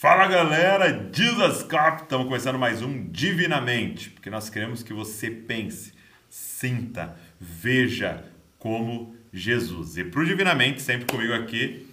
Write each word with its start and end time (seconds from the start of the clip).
Fala 0.00 0.26
galera, 0.28 1.10
Jesus 1.12 1.62
Cop, 1.62 2.04
estamos 2.04 2.26
começando 2.26 2.58
mais 2.58 2.80
um 2.80 3.06
Divinamente, 3.10 4.08
porque 4.08 4.30
nós 4.30 4.48
queremos 4.48 4.82
que 4.82 4.94
você 4.94 5.30
pense, 5.30 5.92
sinta, 6.26 7.14
veja 7.38 8.24
como 8.58 9.14
Jesus. 9.30 9.98
E 9.98 10.04
para 10.04 10.22
o 10.22 10.24
Divinamente, 10.24 10.80
sempre 10.80 11.04
comigo 11.04 11.34
aqui, 11.34 11.86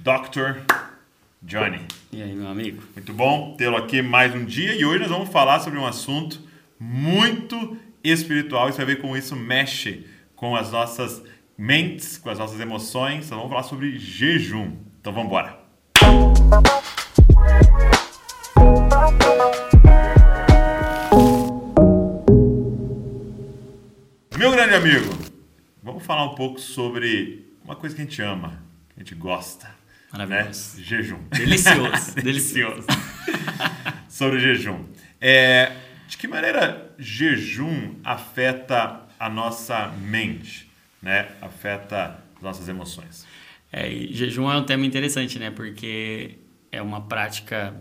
Dr. 0.00 0.58
Johnny. 1.40 1.78
E 2.10 2.20
aí, 2.20 2.34
meu 2.34 2.48
amigo? 2.48 2.82
Muito 2.96 3.12
bom 3.12 3.54
tê-lo 3.56 3.76
aqui 3.76 4.02
mais 4.02 4.34
um 4.34 4.44
dia 4.44 4.74
e 4.74 4.84
hoje 4.84 4.98
nós 4.98 5.10
vamos 5.10 5.28
falar 5.28 5.60
sobre 5.60 5.78
um 5.78 5.86
assunto 5.86 6.40
muito 6.80 7.76
espiritual 8.02 8.70
e 8.70 8.72
você 8.72 8.78
vai 8.78 8.96
ver 8.96 9.00
como 9.00 9.16
isso 9.16 9.36
mexe 9.36 10.04
com 10.34 10.56
as 10.56 10.72
nossas 10.72 11.22
mentes, 11.56 12.18
com 12.18 12.28
as 12.28 12.40
nossas 12.40 12.58
emoções. 12.58 13.26
Então 13.26 13.38
vamos 13.38 13.52
falar 13.52 13.62
sobre 13.62 13.96
jejum. 14.00 14.78
Então 15.00 15.12
vamos 15.12 15.28
embora. 15.28 15.62
Meu 24.36 24.50
grande 24.50 24.74
amigo, 24.74 25.06
vamos 25.82 26.04
falar 26.04 26.24
um 26.24 26.34
pouco 26.34 26.58
sobre 26.60 27.54
uma 27.64 27.76
coisa 27.76 27.94
que 27.94 28.02
a 28.02 28.04
gente 28.04 28.20
ama, 28.22 28.62
que 28.88 28.96
a 28.96 29.04
gente 29.04 29.14
gosta. 29.14 29.82
Maravilhoso. 30.12 30.76
Né? 30.76 30.84
Jejum. 30.84 31.18
Delicioso. 31.30 32.14
delicioso. 32.20 32.86
sobre 34.08 34.36
o 34.36 34.40
jejum. 34.40 34.84
É, 35.20 35.72
de 36.06 36.16
que 36.16 36.28
maneira 36.28 36.92
jejum 36.98 37.94
afeta 38.04 39.02
a 39.18 39.28
nossa 39.28 39.88
mente, 39.88 40.68
né? 41.00 41.28
Afeta 41.40 42.18
as 42.36 42.42
nossas 42.42 42.68
emoções? 42.68 43.26
É, 43.72 43.88
jejum 44.10 44.50
é 44.50 44.56
um 44.56 44.64
tema 44.64 44.84
interessante, 44.84 45.38
né? 45.38 45.50
Porque 45.50 46.38
é 46.72 46.80
uma 46.80 47.02
prática 47.02 47.74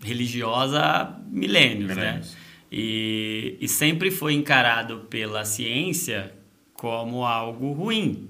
religiosa 0.00 0.80
há 0.80 1.18
milênios, 1.28 1.88
né? 1.88 1.94
milênios. 1.94 2.32
né? 2.32 2.40
E, 2.70 3.56
e 3.60 3.68
sempre 3.68 4.10
foi 4.10 4.34
encarado 4.34 5.00
pela 5.10 5.44
ciência 5.44 6.32
como 6.72 7.24
algo 7.24 7.72
ruim. 7.72 8.28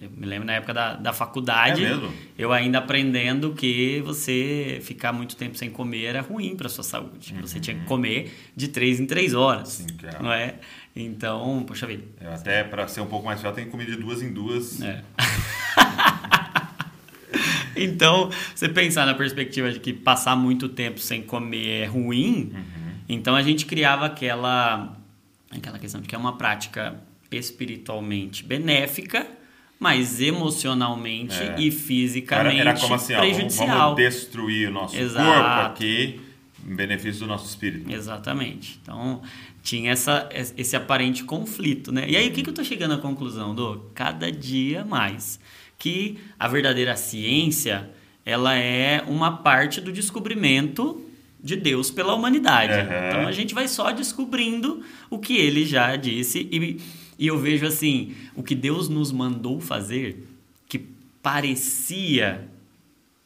Eu 0.00 0.10
me 0.10 0.24
lembro 0.24 0.46
na 0.46 0.54
época 0.54 0.72
da, 0.72 0.94
da 0.94 1.12
faculdade, 1.12 1.84
é 1.84 1.98
eu 2.38 2.50
ainda 2.50 2.78
aprendendo 2.78 3.52
que 3.52 4.00
você 4.06 4.78
ficar 4.82 5.12
muito 5.12 5.36
tempo 5.36 5.56
sem 5.56 5.68
comer 5.68 6.04
era 6.04 6.22
ruim 6.22 6.56
para 6.56 6.66
sua 6.68 6.82
saúde. 6.82 7.34
Uhum. 7.34 7.42
Você 7.42 7.60
tinha 7.60 7.76
que 7.76 7.84
comer 7.84 8.32
de 8.56 8.68
três 8.68 8.98
em 8.98 9.06
três 9.06 9.34
horas, 9.34 9.68
Sim, 9.68 9.86
claro. 9.98 10.24
não 10.24 10.32
é? 10.32 10.54
Então, 10.94 11.62
poxa 11.66 11.86
vida. 11.86 12.04
Eu 12.18 12.32
até 12.32 12.64
para 12.64 12.88
ser 12.88 13.02
um 13.02 13.06
pouco 13.06 13.26
mais 13.26 13.40
fiel, 13.40 13.52
tem 13.52 13.66
que 13.66 13.70
comer 13.70 13.84
de 13.84 13.96
duas 13.96 14.22
em 14.22 14.32
duas. 14.32 14.80
É. 14.80 15.02
então, 17.84 18.30
você 18.54 18.68
pensar 18.68 19.06
na 19.06 19.14
perspectiva 19.14 19.70
de 19.70 19.80
que 19.80 19.92
passar 19.92 20.36
muito 20.36 20.68
tempo 20.68 20.98
sem 20.98 21.22
comer 21.22 21.82
é 21.82 21.86
ruim, 21.86 22.52
uhum. 22.54 22.92
então 23.08 23.34
a 23.34 23.42
gente 23.42 23.66
criava 23.66 24.06
aquela 24.06 24.96
aquela 25.50 25.78
questão 25.78 26.00
de 26.00 26.08
que 26.08 26.14
é 26.14 26.18
uma 26.18 26.36
prática 26.36 27.00
espiritualmente 27.30 28.44
benéfica 28.44 29.26
mas 29.78 30.20
emocionalmente 30.20 31.36
é. 31.36 31.56
e 31.58 31.70
fisicamente 31.70 32.60
era, 32.60 32.70
era 32.70 32.80
como 32.80 32.94
assim, 32.94 33.14
prejudicial. 33.14 33.68
Ó, 33.68 33.94
vamos, 33.94 33.96
destruir 33.96 34.68
o 34.68 34.72
nosso 34.72 34.96
Exato. 34.96 35.26
corpo 35.26 35.66
aqui 35.66 36.20
em 36.66 36.74
benefício 36.74 37.20
do 37.20 37.26
nosso 37.26 37.46
espírito. 37.46 37.92
Exatamente. 37.92 38.80
Então, 38.82 39.22
tinha 39.62 39.92
essa, 39.92 40.28
esse 40.32 40.74
aparente 40.74 41.24
conflito, 41.24 41.92
né? 41.92 42.08
E 42.08 42.16
aí, 42.16 42.28
o 42.28 42.32
que, 42.32 42.42
que 42.42 42.48
eu 42.48 42.52
estou 42.52 42.64
chegando 42.64 42.94
à 42.94 42.98
conclusão, 42.98 43.54
do 43.54 43.90
Cada 43.94 44.32
dia 44.32 44.84
mais. 44.84 45.38
Que 45.78 46.18
a 46.38 46.48
verdadeira 46.48 46.96
ciência, 46.96 47.90
ela 48.24 48.54
é 48.54 49.02
uma 49.06 49.38
parte 49.38 49.80
do 49.80 49.92
descobrimento 49.92 51.02
de 51.42 51.54
Deus 51.54 51.90
pela 51.90 52.14
humanidade. 52.14 52.72
Uhum. 52.72 53.08
Então, 53.08 53.26
a 53.26 53.32
gente 53.32 53.54
vai 53.54 53.68
só 53.68 53.90
descobrindo 53.92 54.82
o 55.10 55.18
que 55.18 55.36
ele 55.36 55.64
já 55.64 55.94
disse 55.96 56.48
e 56.50 56.80
e 57.18 57.26
eu 57.26 57.38
vejo 57.38 57.66
assim, 57.66 58.14
o 58.34 58.42
que 58.42 58.54
Deus 58.54 58.88
nos 58.88 59.10
mandou 59.10 59.60
fazer, 59.60 60.26
que 60.68 60.78
parecia 61.22 62.46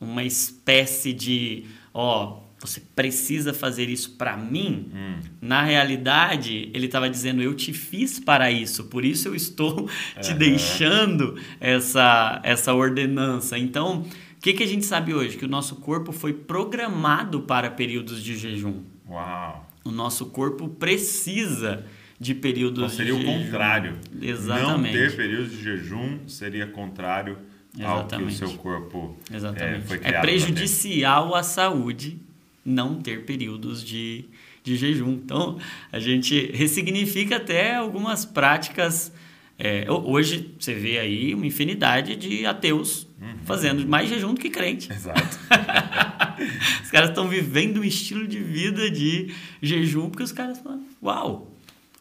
uma 0.00 0.22
espécie 0.22 1.12
de, 1.12 1.65
ó, 1.93 2.39
você 2.60 2.81
precisa 2.94 3.54
fazer 3.54 3.88
isso 3.88 4.16
para 4.16 4.37
mim. 4.37 4.91
Hum. 4.94 5.19
Na 5.41 5.62
realidade, 5.62 6.71
ele 6.75 6.87
estava 6.87 7.09
dizendo: 7.09 7.43
Eu 7.43 7.54
te 7.54 7.72
fiz 7.72 8.21
para 8.21 8.50
isso, 8.50 8.84
por 8.84 9.04
isso 9.04 9.28
eu 9.28 9.34
estou 9.34 9.88
te 10.21 10.34
deixando 10.34 11.41
essa, 11.59 12.38
essa 12.44 12.75
ordenança. 12.75 13.59
Então, 13.59 14.03
o 14.03 14.41
que, 14.41 14.53
que 14.53 14.62
a 14.62 14.66
gente 14.66 14.84
sabe 14.84 15.15
hoje? 15.15 15.38
Que 15.38 15.44
o 15.47 15.48
nosso 15.48 15.76
corpo 15.76 16.12
foi 16.12 16.34
programado 16.34 17.41
para 17.41 17.71
períodos 17.71 18.22
de 18.22 18.37
jejum. 18.37 18.82
Uau! 19.09 19.66
O 19.82 19.91
nosso 19.91 20.27
corpo 20.27 20.69
precisa 20.69 21.87
de 22.19 22.34
períodos 22.34 22.84
então, 22.84 22.97
seria 22.97 23.15
de 23.15 23.21
o 23.21 23.22
jejum. 23.22 23.44
contrário. 23.44 23.98
Exatamente. 24.21 24.98
Não 24.98 25.09
ter 25.09 25.16
períodos 25.16 25.53
de 25.53 25.62
jejum 25.62 26.19
seria 26.28 26.66
contrário 26.66 27.38
Exatamente. 27.75 28.15
ao 28.15 28.27
que 28.27 28.27
o 28.27 28.48
seu 28.48 28.59
corpo 28.59 29.16
é, 29.31 29.81
foi 29.81 29.98
criado. 29.98 30.15
É 30.15 30.21
prejudicial 30.21 31.34
à 31.34 31.42
saúde 31.42 32.21
não 32.65 33.00
ter 33.00 33.25
períodos 33.25 33.84
de, 33.84 34.25
de 34.62 34.76
jejum. 34.76 35.12
Então, 35.12 35.59
a 35.91 35.98
gente 35.98 36.50
ressignifica 36.53 37.37
até 37.37 37.76
algumas 37.76 38.25
práticas. 38.25 39.12
É, 39.59 39.87
hoje 39.91 40.54
você 40.59 40.75
vê 40.75 40.98
aí 40.98 41.34
uma 41.34 41.47
infinidade 41.47 42.16
de 42.16 42.47
ateus 42.47 43.06
uhum. 43.21 43.38
fazendo 43.44 43.87
mais 43.87 44.09
jejum 44.09 44.34
do 44.34 44.41
que 44.41 44.50
crente. 44.50 44.91
Exato. 44.91 45.22
os 46.82 46.91
caras 46.91 47.10
estão 47.10 47.28
vivendo 47.28 47.81
um 47.81 47.84
estilo 47.84 48.26
de 48.26 48.38
vida 48.38 48.91
de 48.91 49.34
jejum 49.60 50.09
porque 50.09 50.22
os 50.22 50.32
caras 50.32 50.59
falam, 50.59 50.82
uau, 51.03 51.54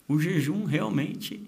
o 0.07 0.19
jejum 0.19 0.63
realmente 0.63 1.41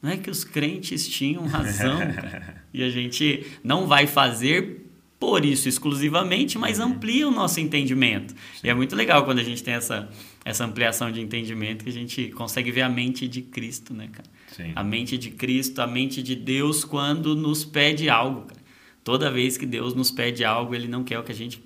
não 0.00 0.10
é 0.10 0.16
que 0.16 0.30
os 0.30 0.44
crentes 0.44 1.08
tinham 1.08 1.46
razão 1.46 1.98
e 2.72 2.82
a 2.82 2.90
gente 2.90 3.46
não 3.64 3.86
vai 3.86 4.06
fazer 4.06 4.87
por 5.18 5.44
isso 5.44 5.68
exclusivamente, 5.68 6.56
mas 6.58 6.78
uhum. 6.78 6.86
amplia 6.86 7.26
o 7.26 7.30
nosso 7.30 7.58
entendimento. 7.60 8.34
E 8.62 8.68
é 8.70 8.74
muito 8.74 8.94
legal 8.94 9.24
quando 9.24 9.40
a 9.40 9.44
gente 9.44 9.62
tem 9.62 9.74
essa, 9.74 10.08
essa 10.44 10.64
ampliação 10.64 11.10
de 11.10 11.20
entendimento 11.20 11.84
que 11.84 11.90
a 11.90 11.92
gente 11.92 12.28
consegue 12.28 12.70
ver 12.70 12.82
a 12.82 12.88
mente 12.88 13.26
de 13.26 13.42
Cristo, 13.42 13.92
né, 13.92 14.08
cara? 14.12 14.28
Sim. 14.52 14.72
A 14.74 14.84
mente 14.84 15.18
de 15.18 15.30
Cristo, 15.30 15.80
a 15.80 15.86
mente 15.86 16.22
de 16.22 16.36
Deus 16.36 16.84
quando 16.84 17.34
nos 17.34 17.64
pede 17.64 18.08
algo, 18.08 18.42
cara. 18.42 18.60
Toda 19.02 19.30
vez 19.30 19.56
que 19.56 19.66
Deus 19.66 19.94
nos 19.94 20.10
pede 20.10 20.44
algo, 20.44 20.74
Ele 20.74 20.86
não 20.86 21.02
quer 21.02 21.18
o 21.18 21.22
que 21.22 21.32
a 21.32 21.34
gente 21.34 21.62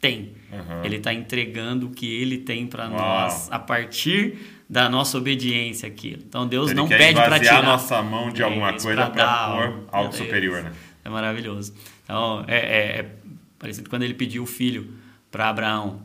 tem. 0.00 0.32
Uhum. 0.52 0.84
Ele 0.84 0.96
está 0.96 1.12
entregando 1.12 1.86
o 1.86 1.90
que 1.90 2.06
Ele 2.06 2.38
tem 2.38 2.66
para 2.66 2.88
nós 2.88 3.50
a 3.50 3.58
partir 3.58 4.38
da 4.68 4.88
nossa 4.88 5.18
obediência 5.18 5.88
aqui. 5.88 6.18
Então 6.26 6.46
Deus 6.46 6.70
Ele 6.70 6.76
não 6.76 6.88
pede 6.88 7.14
para 7.14 7.38
tirar 7.40 7.58
a 7.58 7.62
nossa 7.62 8.02
mão 8.02 8.30
de 8.30 8.42
alguma 8.42 8.72
coisa 8.72 9.06
para 9.10 9.48
pôr 9.48 9.84
algo 9.90 10.12
superior, 10.12 10.62
né? 10.62 10.72
É 11.04 11.10
maravilhoso. 11.10 11.74
Então 12.04 12.44
é, 12.46 12.56
é, 12.56 12.98
é 13.00 13.12
parecido 13.58 13.88
quando 13.88 14.02
ele 14.02 14.14
pediu 14.14 14.42
o 14.42 14.46
filho 14.46 14.92
para 15.30 15.48
Abraão. 15.48 16.02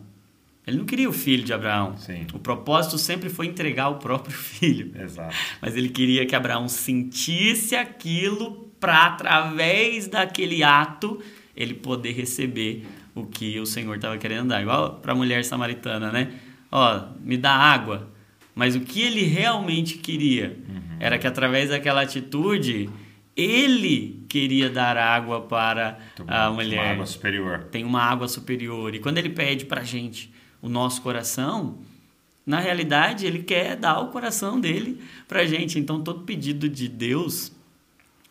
Ele 0.65 0.77
não 0.77 0.85
queria 0.85 1.09
o 1.09 1.13
filho 1.13 1.43
de 1.43 1.53
Abraão. 1.53 1.95
Sim. 1.97 2.27
O 2.33 2.39
propósito 2.39 2.97
sempre 2.97 3.29
foi 3.29 3.45
entregar 3.45 3.89
o 3.89 3.95
próprio 3.95 4.35
filho. 4.35 4.91
Exato. 4.99 5.35
Mas 5.61 5.75
ele 5.75 5.89
queria 5.89 6.25
que 6.25 6.35
Abraão 6.35 6.67
sentisse 6.67 7.75
aquilo 7.75 8.69
para 8.79 9.05
através 9.05 10.07
daquele 10.07 10.63
ato 10.63 11.21
ele 11.55 11.73
poder 11.73 12.11
receber 12.11 12.85
o 13.15 13.25
que 13.25 13.59
o 13.59 13.65
Senhor 13.65 13.95
estava 13.95 14.17
querendo 14.17 14.49
dar. 14.49 14.61
Igual 14.61 14.95
para 14.95 15.13
a 15.13 15.15
mulher 15.15 15.43
samaritana, 15.43 16.11
né? 16.11 16.33
Ó, 16.71 17.07
me 17.21 17.37
dá 17.37 17.51
água. 17.51 18.09
Mas 18.53 18.75
o 18.75 18.81
que 18.81 19.01
ele 19.01 19.23
realmente 19.23 19.97
queria 19.97 20.57
uhum. 20.67 20.97
era 20.99 21.17
que 21.17 21.27
através 21.27 21.69
daquela 21.69 22.01
atitude 22.01 22.89
ele 23.35 24.16
queria 24.27 24.69
dar 24.69 24.97
água 24.97 25.41
para 25.41 25.99
a 26.27 26.49
mulher. 26.49 26.79
Uma 26.79 26.91
água 26.91 27.05
superior. 27.05 27.63
Tem 27.71 27.83
uma 27.83 28.01
água 28.01 28.27
superior. 28.27 28.93
E 28.93 28.99
quando 28.99 29.17
ele 29.17 29.29
pede 29.29 29.65
para 29.65 29.81
a 29.81 29.83
gente 29.83 30.31
o 30.61 30.67
nosso 30.67 31.01
coração, 31.01 31.77
na 32.45 32.59
realidade 32.59 33.25
ele 33.25 33.43
quer 33.43 33.75
dar 33.75 33.99
o 33.99 34.07
coração 34.07 34.59
dele 34.59 35.01
para 35.27 35.41
a 35.41 35.45
gente. 35.45 35.79
Então 35.79 36.01
todo 36.01 36.21
pedido 36.21 36.67
de 36.67 36.87
Deus, 36.87 37.51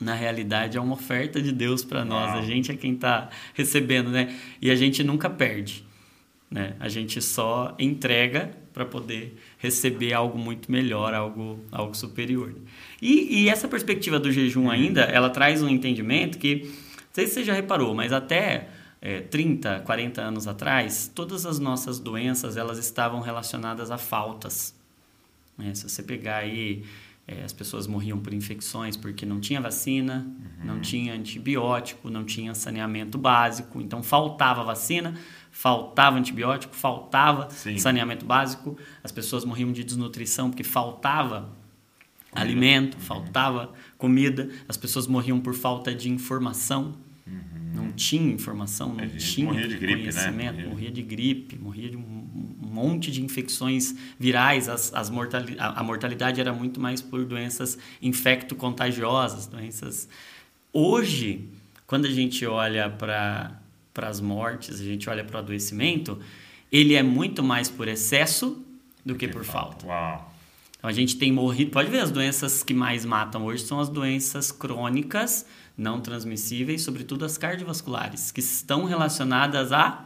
na 0.00 0.14
realidade, 0.14 0.76
é 0.76 0.80
uma 0.80 0.94
oferta 0.94 1.40
de 1.40 1.52
Deus 1.52 1.84
para 1.84 2.04
nós. 2.04 2.34
A 2.34 2.42
gente 2.42 2.70
é 2.70 2.76
quem 2.76 2.94
está 2.94 3.30
recebendo, 3.54 4.10
né? 4.10 4.34
E 4.60 4.70
a 4.70 4.74
gente 4.74 5.02
nunca 5.02 5.30
perde. 5.30 5.85
Né? 6.50 6.74
A 6.78 6.88
gente 6.88 7.20
só 7.20 7.74
entrega 7.78 8.56
para 8.72 8.84
poder 8.84 9.36
receber 9.58 10.12
algo 10.12 10.38
muito 10.38 10.70
melhor, 10.70 11.14
algo, 11.14 11.64
algo 11.72 11.94
superior. 11.96 12.54
E, 13.00 13.42
e, 13.42 13.48
essa 13.48 13.66
perspectiva 13.66 14.18
do 14.18 14.30
jejum 14.30 14.70
ainda, 14.70 15.02
ela 15.02 15.30
traz 15.30 15.62
um 15.62 15.68
entendimento 15.68 16.38
que, 16.38 16.62
não 16.64 17.12
sei 17.12 17.26
se 17.26 17.34
você 17.34 17.44
já 17.44 17.54
reparou, 17.54 17.94
mas 17.94 18.12
até 18.12 18.68
é, 19.00 19.20
30, 19.20 19.80
40 19.80 20.20
anos 20.20 20.46
atrás, 20.46 21.10
todas 21.14 21.46
as 21.46 21.58
nossas 21.58 21.98
doenças 21.98 22.56
elas 22.56 22.78
estavam 22.78 23.20
relacionadas 23.20 23.90
a 23.90 23.98
faltas. 23.98 24.74
Né? 25.56 25.74
Se 25.74 25.88
você 25.88 26.02
pegar 26.02 26.38
aí, 26.38 26.84
é, 27.26 27.42
as 27.42 27.52
pessoas 27.52 27.86
morriam 27.86 28.18
por 28.18 28.32
infecções 28.32 28.96
porque 28.96 29.26
não 29.26 29.40
tinha 29.40 29.60
vacina, 29.60 30.26
uhum. 30.60 30.66
não 30.66 30.80
tinha 30.80 31.12
antibiótico, 31.12 32.08
não 32.08 32.24
tinha 32.24 32.54
saneamento 32.54 33.18
básico, 33.18 33.80
então 33.80 34.02
faltava 34.02 34.62
vacina, 34.62 35.14
faltava 35.56 36.18
antibiótico, 36.18 36.76
faltava 36.76 37.48
Sim. 37.50 37.78
saneamento 37.78 38.26
básico, 38.26 38.76
as 39.02 39.10
pessoas 39.10 39.42
morriam 39.42 39.72
de 39.72 39.82
desnutrição 39.82 40.50
porque 40.50 40.62
faltava 40.62 41.48
alimento, 42.30 42.98
faltava 42.98 43.72
comida, 43.96 44.50
as 44.68 44.76
pessoas 44.76 45.06
morriam 45.06 45.40
por 45.40 45.54
falta 45.54 45.94
de 45.94 46.10
informação. 46.10 46.94
Não 47.74 47.90
tinha 47.92 48.32
informação, 48.32 48.94
não 48.94 49.04
gente 49.04 49.32
tinha 49.32 49.46
morria 49.46 49.66
de 49.66 49.76
gripe, 49.76 49.94
né? 49.94 49.98
conhecimento, 50.00 50.54
Morria. 50.54 50.68
morria 50.68 50.90
de 50.90 51.02
gripe, 51.02 51.56
morria 51.56 51.90
de 51.90 51.96
um 51.96 52.26
um 52.62 52.68
monte 52.68 53.10
de 53.10 53.22
infecções 53.22 53.94
virais, 54.18 54.68
as, 54.68 54.92
as 54.92 55.08
mortali 55.08 55.56
a, 55.58 55.80
a 55.80 55.82
mortalidade 55.82 56.40
era 56.40 56.52
muito 56.52 56.80
mais 56.80 57.00
por 57.00 57.24
doenças 57.24 57.78
infecto-contagiosas, 58.02 59.46
doenças... 59.46 60.08
Hoje, 60.72 61.48
quando 61.86 62.04
a 62.04 62.10
gente 62.10 62.44
olha 62.44 62.90
para 62.90 63.58
as 64.04 64.20
mortes, 64.20 64.80
a 64.80 64.84
gente 64.84 65.08
olha 65.08 65.24
para 65.24 65.36
o 65.36 65.38
adoecimento, 65.38 66.18
ele 66.70 66.94
é 66.94 67.02
muito 67.02 67.42
mais 67.42 67.68
por 67.70 67.88
excesso 67.88 68.62
do 69.04 69.14
que 69.14 69.28
por 69.28 69.44
falta. 69.44 69.86
Uau. 69.86 70.34
Então 70.78 70.90
a 70.90 70.92
gente 70.92 71.16
tem 71.16 71.32
morrido. 71.32 71.70
Pode 71.70 71.90
ver, 71.90 72.00
as 72.00 72.10
doenças 72.10 72.62
que 72.62 72.74
mais 72.74 73.04
matam 73.04 73.44
hoje 73.46 73.62
são 73.64 73.80
as 73.80 73.88
doenças 73.88 74.52
crônicas, 74.52 75.46
não 75.76 76.00
transmissíveis, 76.00 76.82
sobretudo 76.82 77.24
as 77.24 77.38
cardiovasculares, 77.38 78.30
que 78.30 78.40
estão 78.40 78.84
relacionadas 78.84 79.72
a 79.72 80.04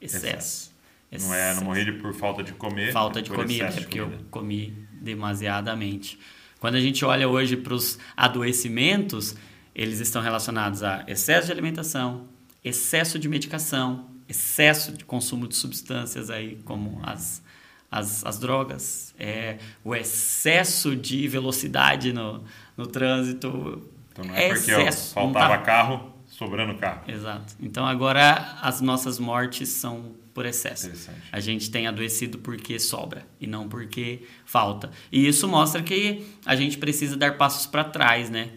excesso. 0.00 0.70
Não 1.10 1.34
é, 1.34 1.38
não 1.38 1.50
Excesso. 1.50 1.64
morrer 1.64 1.84
de- 1.84 1.92
por 1.92 2.14
falta 2.14 2.42
de 2.42 2.52
comer. 2.52 2.92
Falta 2.92 3.20
de 3.20 3.28
comida, 3.30 3.64
excesso 3.64 3.78
é 3.78 3.80
porque 3.82 4.00
eu 4.00 4.10
comi 4.30 4.74
demasiadamente. 4.92 6.18
Quando 6.58 6.76
a 6.76 6.80
gente 6.80 7.04
olha 7.04 7.28
hoje 7.28 7.56
para 7.56 7.74
os 7.74 7.98
adoecimentos, 8.16 9.34
eles 9.74 10.00
estão 10.00 10.22
relacionados 10.22 10.82
a 10.82 11.04
excesso 11.08 11.46
de 11.46 11.52
alimentação, 11.52 12.26
excesso 12.64 13.18
de 13.18 13.28
medicação, 13.28 14.06
excesso 14.28 14.92
de 14.92 15.04
consumo 15.04 15.48
de 15.48 15.56
substâncias 15.56 16.30
aí, 16.30 16.60
como 16.64 17.00
as, 17.02 17.42
as, 17.90 18.24
as 18.24 18.38
drogas, 18.38 19.14
é, 19.18 19.58
o 19.84 19.94
excesso 19.94 20.94
de 20.96 21.26
velocidade 21.28 22.12
no, 22.12 22.44
no 22.76 22.86
trânsito. 22.86 23.82
Então 24.12 24.24
não 24.24 24.34
é 24.34 24.48
porque 24.48 24.72
ó, 24.72 24.80
excesso, 24.80 25.14
não 25.16 25.24
faltava 25.24 25.58
tá- 25.58 25.62
carro, 25.62 26.12
sobrando 26.26 26.74
carro. 26.78 27.02
Exato. 27.08 27.54
Então 27.60 27.86
agora 27.86 28.58
as 28.60 28.80
nossas 28.80 29.18
mortes 29.18 29.68
são 29.68 30.14
por 30.32 30.46
excesso. 30.46 30.90
A 31.30 31.40
gente 31.40 31.70
tem 31.70 31.86
adoecido 31.86 32.38
porque 32.38 32.78
sobra 32.78 33.26
e 33.40 33.46
não 33.46 33.68
porque 33.68 34.22
falta. 34.46 34.90
E 35.10 35.26
isso 35.26 35.46
mostra 35.46 35.82
que 35.82 36.26
a 36.46 36.56
gente 36.56 36.78
precisa 36.78 37.16
dar 37.16 37.36
passos 37.36 37.66
para 37.66 37.84
trás, 37.84 38.30
né? 38.30 38.50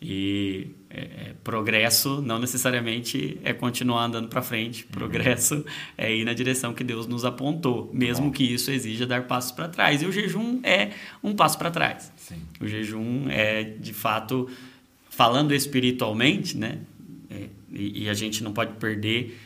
E 0.00 0.74
é, 0.90 1.00
é, 1.00 1.34
progresso 1.44 2.22
não 2.22 2.38
necessariamente 2.38 3.38
é 3.44 3.52
continuar 3.52 4.04
andando 4.04 4.28
para 4.28 4.40
frente. 4.40 4.84
Uhum. 4.84 4.90
Progresso 4.90 5.64
é 5.96 6.14
ir 6.14 6.24
na 6.24 6.32
direção 6.32 6.72
que 6.72 6.82
Deus 6.82 7.06
nos 7.06 7.24
apontou, 7.24 7.90
mesmo 7.92 8.26
bom. 8.26 8.32
que 8.32 8.42
isso 8.42 8.70
exija 8.70 9.06
dar 9.06 9.24
passos 9.24 9.52
para 9.52 9.68
trás. 9.68 10.00
E 10.00 10.06
o 10.06 10.12
jejum 10.12 10.60
é 10.62 10.92
um 11.22 11.34
passo 11.34 11.58
para 11.58 11.70
trás. 11.70 12.10
Sim. 12.16 12.40
O 12.60 12.66
jejum 12.66 13.28
é, 13.28 13.64
de 13.64 13.92
fato, 13.92 14.48
falando 15.10 15.54
espiritualmente, 15.54 16.56
né? 16.56 16.78
É, 17.30 17.48
e, 17.70 18.04
e 18.04 18.08
a 18.08 18.14
gente 18.14 18.42
não 18.42 18.52
pode 18.52 18.72
perder. 18.74 19.38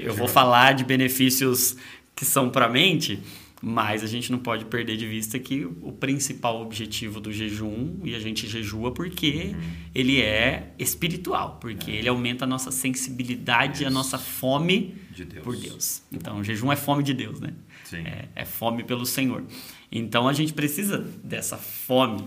Eu 0.00 0.14
vou 0.14 0.28
falar 0.28 0.72
de 0.72 0.84
benefícios 0.84 1.76
que 2.16 2.24
são 2.24 2.48
para 2.48 2.66
a 2.66 2.68
mente, 2.68 3.20
mas 3.60 4.04
a 4.04 4.06
gente 4.06 4.30
não 4.30 4.38
pode 4.38 4.64
perder 4.66 4.96
de 4.96 5.06
vista 5.06 5.36
que 5.38 5.64
o 5.64 5.90
principal 5.92 6.62
objetivo 6.62 7.20
do 7.20 7.32
jejum, 7.32 7.96
e 8.04 8.14
a 8.14 8.20
gente 8.20 8.46
jejua 8.46 8.92
porque 8.92 9.52
Uhum. 9.54 9.60
ele 9.94 10.20
é 10.20 10.72
espiritual, 10.78 11.58
porque 11.60 11.90
ele 11.90 12.08
aumenta 12.08 12.44
a 12.44 12.48
nossa 12.48 12.70
sensibilidade, 12.70 13.84
a 13.84 13.88
Isso. 13.88 13.94
nossa 13.94 14.16
fome 14.18 14.94
De 15.10 15.24
Deus. 15.24 15.42
por 15.44 15.56
Deus. 15.56 16.02
Então, 16.12 16.38
o 16.38 16.44
jejum 16.44 16.70
é 16.70 16.76
fome 16.76 17.02
de 17.02 17.12
Deus, 17.12 17.40
né? 17.40 17.52
Sim. 17.84 17.98
É, 17.98 18.28
é 18.36 18.44
fome 18.44 18.84
pelo 18.84 19.04
Senhor. 19.04 19.42
Então, 19.90 20.28
a 20.28 20.32
gente 20.32 20.52
precisa 20.52 20.98
dessa 21.24 21.56
fome 21.56 22.24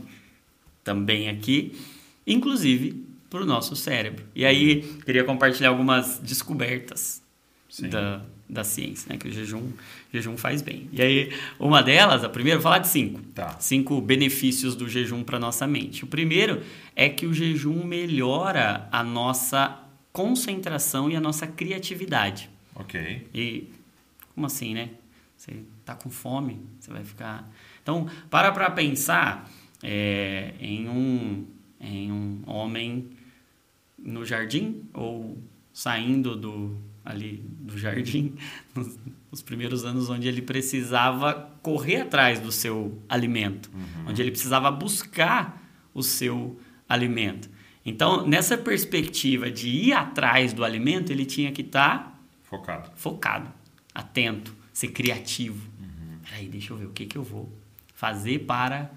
também 0.84 1.30
aqui, 1.30 1.74
inclusive 2.28 3.06
para 3.30 3.44
o 3.44 3.46
nosso 3.46 3.76
cérebro. 3.76 4.26
E 4.36 4.46
aí, 4.46 4.82
queria 5.06 5.24
compartilhar 5.24 5.70
algumas 5.70 6.20
descobertas 6.20 7.22
Sim. 7.70 7.88
da, 7.90 8.22
da 8.52 8.66
ciência, 8.66 9.08
né? 9.10 9.18
Que 9.18 9.30
o 9.30 9.32
jejum, 9.32 9.72
jejum 10.14 10.36
faz 10.36 10.62
bem. 10.62 10.90
E 10.92 11.02
aí, 11.02 11.34
uma 11.58 11.82
delas, 11.82 12.22
a 12.22 12.28
primeira, 12.28 12.60
vou 12.60 12.64
falar 12.64 12.80
de 12.80 12.90
cinco. 12.90 13.22
Tá. 13.34 13.58
Cinco 13.60 14.02
benefícios 14.02 14.76
do 14.76 14.90
jejum 14.90 15.24
para 15.24 15.40
nossa 15.40 15.66
mente. 15.66 16.04
O 16.04 16.08
primeiro 16.08 16.62
é 16.94 17.08
que 17.08 17.26
o 17.26 17.34
jejum 17.34 17.86
melhora 17.86 18.90
a 18.92 19.04
nossa 19.04 19.80
concentração 20.12 21.10
e 21.10 21.16
a 21.16 21.22
nossa 21.22 21.48
criatividade. 21.48 22.50
Ok. 22.76 23.26
E 23.34 23.70
como 24.36 24.46
assim, 24.46 24.74
né? 24.74 24.90
Você 25.38 25.64
tá 25.86 25.96
com 25.96 26.10
fome, 26.10 26.60
você 26.78 26.92
vai 26.92 27.06
ficar. 27.06 27.50
Então, 27.82 28.08
para 28.30 28.52
para 28.52 28.70
pensar 28.70 29.50
é, 29.82 30.54
em 30.60 30.90
um 30.90 31.46
em 31.80 32.12
um 32.12 32.44
homem 32.46 33.08
no 33.98 34.26
jardim 34.26 34.84
ou 34.94 35.38
saindo 35.74 36.36
do 36.36 36.78
ali 37.04 37.44
do 37.60 37.78
jardim 37.78 38.36
nos, 38.76 39.00
nos 39.32 39.42
primeiros 39.42 39.84
anos 39.86 40.10
onde 40.10 40.28
ele 40.28 40.42
precisava 40.42 41.52
correr 41.62 42.02
atrás 42.02 42.40
do 42.40 42.52
seu 42.52 43.02
alimento, 43.10 43.72
onde 44.08 44.22
ele 44.22 44.32
precisava 44.32 44.72
buscar 44.72 45.62
o 45.94 46.04
seu 46.04 46.60
alimento. 46.88 47.50
Então, 47.86 48.26
nessa 48.28 48.58
perspectiva 48.58 49.50
de 49.50 49.70
ir 49.70 49.94
atrás 49.94 50.54
do 50.54 50.64
alimento, 50.64 51.12
ele 51.12 51.26
tinha 51.26 51.52
que 51.52 51.62
estar 51.62 52.20
Focado. 52.44 52.92
focado, 52.96 53.52
atento, 53.94 54.56
ser 54.72 54.90
criativo. 54.90 55.68
Uhum. 55.80 56.20
Peraí, 56.24 56.48
deixa 56.48 56.74
eu 56.74 56.78
ver 56.78 56.86
o 56.86 56.92
que, 56.92 57.06
que 57.06 57.18
eu 57.18 57.24
vou 57.24 57.52
fazer 57.94 58.40
para 58.40 58.92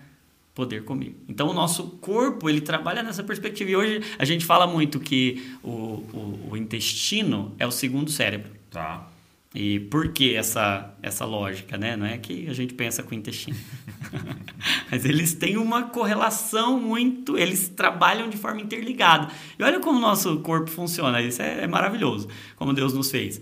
poder 0.55 0.85
comer. 0.85 1.17
Então, 1.29 1.49
o 1.49 1.53
nosso 1.53 1.85
corpo, 2.01 2.49
ele 2.49 2.61
trabalha 2.61 3.03
nessa 3.03 3.25
perspectiva. 3.25 3.71
E 3.71 3.77
hoje 3.77 4.01
a 4.19 4.25
gente 4.25 4.45
fala 4.45 4.67
muito 4.67 5.01
que 5.01 5.53
o, 5.63 5.69
o, 5.69 6.49
o 6.53 6.57
intestino 6.57 7.53
é 7.59 7.67
o 7.67 7.73
segundo 7.73 8.11
cérebro. 8.11 8.53
Tá. 8.71 9.09
E 9.53 9.81
por 9.81 10.09
que 10.09 10.35
essa, 10.35 10.95
essa 11.03 11.25
lógica, 11.25 11.77
né? 11.77 11.97
Não 11.97 12.07
é 12.07 12.19
que 12.19 12.49
a 12.49 12.53
gente 12.53 12.75
pensa 12.75 13.03
com 13.03 13.13
o 13.13 13.15
intestino. 13.19 13.57
Mas 14.91 15.05
eles 15.05 15.35
têm 15.35 15.57
uma 15.57 15.85
correlação 15.85 16.81
muito... 16.81 17.37
Eles 17.37 17.69
trabalham 17.69 18.29
de 18.29 18.37
forma 18.37 18.61
interligada. 18.61 19.29
E 19.59 19.63
olha 19.63 19.81
como 19.81 19.99
o 19.99 20.01
nosso 20.01 20.39
corpo 20.41 20.71
funciona. 20.71 21.21
Isso 21.21 21.43
é, 21.43 21.65
é 21.65 21.67
maravilhoso, 21.67 22.29
como 22.57 22.73
Deus 22.73 22.93
nos 22.93 23.11
fez. 23.11 23.41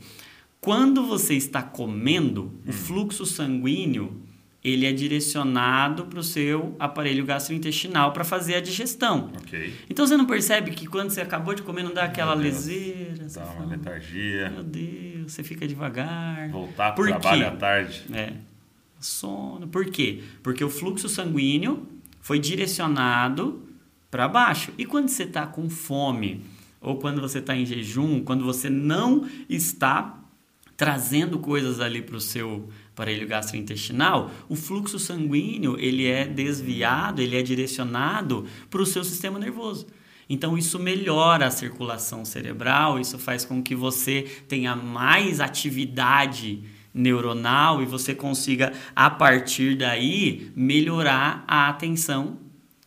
Quando 0.60 1.06
você 1.06 1.34
está 1.34 1.62
comendo, 1.62 2.52
o 2.66 2.72
fluxo 2.72 3.26
sanguíneo 3.26 4.22
ele 4.64 4.86
é 4.86 4.92
direcionado 4.92 6.06
para 6.06 6.20
o 6.20 6.22
seu 6.22 6.76
aparelho 6.78 7.24
gastrointestinal 7.24 8.12
para 8.12 8.22
fazer 8.22 8.54
a 8.54 8.60
digestão. 8.60 9.30
Ok. 9.36 9.74
Então 9.90 10.06
você 10.06 10.16
não 10.16 10.24
percebe 10.24 10.70
que 10.70 10.86
quando 10.86 11.10
você 11.10 11.20
acabou 11.20 11.54
de 11.54 11.62
comer 11.62 11.82
não 11.82 11.92
dá 11.92 12.04
aquela 12.04 12.34
leseira? 12.34 13.26
Dá 13.34 13.44
uma 13.44 13.52
fala, 13.54 13.66
letargia. 13.66 14.50
Meu 14.50 14.62
Deus, 14.62 15.32
você 15.32 15.42
fica 15.42 15.66
devagar. 15.66 16.48
Voltar 16.50 16.92
pro 16.92 17.04
Por 17.04 17.10
trabalho 17.10 17.48
à 17.48 17.50
tarde. 17.50 18.04
É. 18.12 18.34
Sono. 19.00 19.66
Por 19.66 19.86
quê? 19.86 20.22
Porque 20.44 20.62
o 20.62 20.70
fluxo 20.70 21.08
sanguíneo 21.08 21.88
foi 22.20 22.38
direcionado 22.38 23.66
para 24.12 24.28
baixo. 24.28 24.72
E 24.78 24.86
quando 24.86 25.08
você 25.08 25.24
está 25.24 25.44
com 25.44 25.68
fome, 25.68 26.44
ou 26.80 26.98
quando 26.98 27.20
você 27.20 27.40
está 27.40 27.56
em 27.56 27.66
jejum, 27.66 28.22
quando 28.22 28.44
você 28.44 28.70
não 28.70 29.26
está 29.48 30.20
trazendo 30.76 31.38
coisas 31.38 31.80
ali 31.80 32.00
para 32.02 32.16
o 32.16 32.20
seu 32.20 32.68
aparelho 32.92 33.26
gastrointestinal, 33.26 34.30
o 34.48 34.54
fluxo 34.54 34.98
sanguíneo 34.98 35.76
ele 35.78 36.06
é 36.06 36.26
desviado, 36.26 37.22
ele 37.22 37.36
é 37.36 37.42
direcionado 37.42 38.46
para 38.70 38.82
o 38.82 38.86
seu 38.86 39.02
sistema 39.02 39.38
nervoso. 39.38 39.86
Então 40.28 40.56
isso 40.56 40.78
melhora 40.78 41.46
a 41.46 41.50
circulação 41.50 42.24
cerebral, 42.24 43.00
isso 43.00 43.18
faz 43.18 43.44
com 43.44 43.62
que 43.62 43.74
você 43.74 44.22
tenha 44.46 44.76
mais 44.76 45.40
atividade 45.40 46.62
neuronal 46.94 47.82
e 47.82 47.86
você 47.86 48.14
consiga 48.14 48.72
a 48.94 49.08
partir 49.08 49.74
daí 49.74 50.52
melhorar 50.54 51.44
a 51.48 51.68
atenção, 51.68 52.38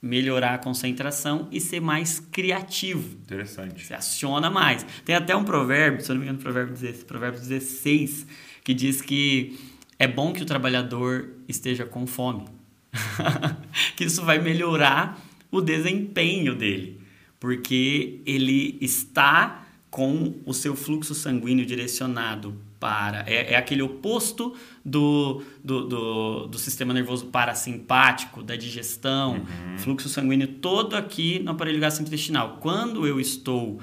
melhorar 0.02 0.54
a 0.54 0.58
concentração 0.60 1.48
e 1.52 1.60
ser 1.60 1.82
mais 1.82 2.20
criativo. 2.20 3.18
Interessante. 3.24 3.84
Você 3.84 3.96
aciona 3.96 4.52
mais. 4.52 4.86
Tem 5.04 5.16
até 5.16 5.36
um 5.36 5.44
provérbio, 5.44 6.06
se 6.06 6.12
eu 6.12 6.16
não 6.16 6.22
me 6.22 6.28
engano, 6.28 6.42
provérbio 6.42 6.74
16, 6.74 7.04
provérbio 7.04 7.40
16 7.40 8.28
que 8.64 8.74
diz 8.74 9.00
que 9.00 9.56
é 9.98 10.08
bom 10.08 10.34
que 10.34 10.42
o 10.42 10.46
trabalhador 10.46 11.30
esteja 11.48 11.86
com 11.86 12.06
fome. 12.06 12.46
que 13.96 14.06
isso 14.06 14.24
vai 14.24 14.40
melhorar 14.40 15.20
o 15.52 15.62
desempenho 15.62 16.56
dele, 16.56 17.02
porque 17.40 18.22
ele 18.26 18.78
está 18.82 19.66
com 19.90 20.36
o 20.46 20.54
seu 20.54 20.76
fluxo 20.76 21.16
sanguíneo 21.16 21.66
direcionado 21.66 22.56
para. 22.80 23.24
É, 23.28 23.54
é 23.54 23.56
aquele 23.56 23.82
oposto 23.82 24.54
do, 24.84 25.42
do, 25.64 25.88
do, 25.88 26.48
do 26.48 26.58
sistema 26.58 26.94
nervoso 26.94 27.28
parasimpático, 27.28 28.44
da 28.44 28.56
digestão, 28.56 29.46
fluxo 29.78 30.10
sanguíneo 30.10 30.48
todo 30.48 30.96
aqui 30.96 31.40
no 31.40 31.52
aparelho 31.52 31.80
gastrointestinal. 31.80 32.58
Quando 32.60 33.08
eu 33.08 33.20
estou 33.20 33.80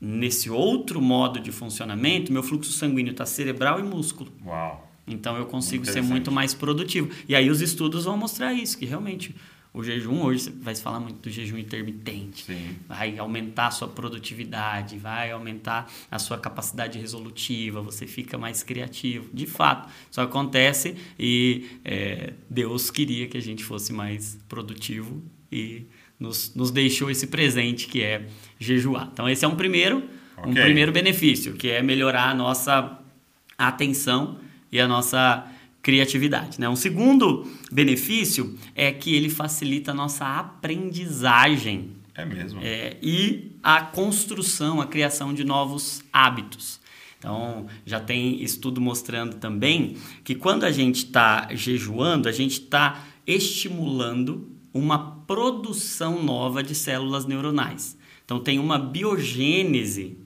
nesse 0.00 0.48
outro 0.48 1.00
modo 1.00 1.38
de 1.38 1.52
funcionamento, 1.52 2.32
meu 2.32 2.42
fluxo 2.42 2.72
sanguíneo 2.72 3.10
está 3.10 3.26
cerebral 3.26 3.78
e 3.78 3.82
músculo. 3.82 4.32
Uau. 4.44 4.89
Então 5.06 5.36
eu 5.36 5.46
consigo 5.46 5.84
ser 5.84 6.02
muito 6.02 6.30
mais 6.30 6.54
produtivo. 6.54 7.10
E 7.28 7.34
aí 7.34 7.50
os 7.50 7.60
estudos 7.60 8.04
vão 8.04 8.16
mostrar 8.16 8.52
isso, 8.52 8.78
que 8.78 8.86
realmente 8.86 9.34
o 9.72 9.84
jejum, 9.84 10.22
hoje 10.22 10.50
vai 10.50 10.74
se 10.74 10.82
falar 10.82 10.98
muito 10.98 11.20
do 11.20 11.30
jejum 11.30 11.56
intermitente. 11.56 12.44
Sim. 12.44 12.76
Vai 12.88 13.16
aumentar 13.18 13.68
a 13.68 13.70
sua 13.70 13.86
produtividade, 13.86 14.98
vai 14.98 15.30
aumentar 15.30 15.90
a 16.10 16.18
sua 16.18 16.36
capacidade 16.38 16.98
resolutiva, 16.98 17.80
você 17.80 18.06
fica 18.06 18.36
mais 18.36 18.64
criativo. 18.64 19.28
De 19.32 19.46
fato, 19.46 19.88
isso 20.10 20.20
acontece 20.20 20.96
e 21.18 21.78
é, 21.84 22.32
Deus 22.48 22.90
queria 22.90 23.28
que 23.28 23.36
a 23.38 23.42
gente 23.42 23.62
fosse 23.62 23.92
mais 23.92 24.36
produtivo 24.48 25.22
e 25.52 25.86
nos, 26.18 26.52
nos 26.54 26.72
deixou 26.72 27.08
esse 27.08 27.28
presente 27.28 27.86
que 27.86 28.02
é 28.02 28.26
jejuar. 28.58 29.08
Então, 29.12 29.28
esse 29.28 29.44
é 29.44 29.48
um 29.48 29.54
primeiro, 29.54 30.02
okay. 30.36 30.50
um 30.50 30.54
primeiro 30.54 30.90
benefício, 30.90 31.54
que 31.54 31.70
é 31.70 31.80
melhorar 31.80 32.30
a 32.30 32.34
nossa 32.34 32.98
atenção 33.56 34.38
e 34.70 34.80
a 34.80 34.86
nossa 34.86 35.46
criatividade. 35.82 36.60
Né? 36.60 36.68
Um 36.68 36.76
segundo 36.76 37.46
benefício 37.70 38.56
é 38.74 38.92
que 38.92 39.14
ele 39.14 39.28
facilita 39.30 39.92
a 39.92 39.94
nossa 39.94 40.26
aprendizagem. 40.26 41.92
É 42.14 42.24
mesmo. 42.24 42.60
É, 42.62 42.96
e 43.02 43.52
a 43.62 43.80
construção, 43.82 44.80
a 44.80 44.86
criação 44.86 45.32
de 45.32 45.44
novos 45.44 46.02
hábitos. 46.12 46.80
Então, 47.18 47.66
já 47.84 48.00
tem 48.00 48.42
estudo 48.42 48.80
mostrando 48.80 49.36
também 49.36 49.96
que 50.24 50.34
quando 50.34 50.64
a 50.64 50.70
gente 50.70 51.04
está 51.04 51.48
jejuando, 51.54 52.28
a 52.28 52.32
gente 52.32 52.62
está 52.62 53.04
estimulando 53.26 54.48
uma 54.72 55.20
produção 55.26 56.22
nova 56.22 56.62
de 56.62 56.74
células 56.74 57.26
neuronais. 57.26 57.96
Então, 58.24 58.40
tem 58.40 58.58
uma 58.58 58.78
biogênese 58.78 60.16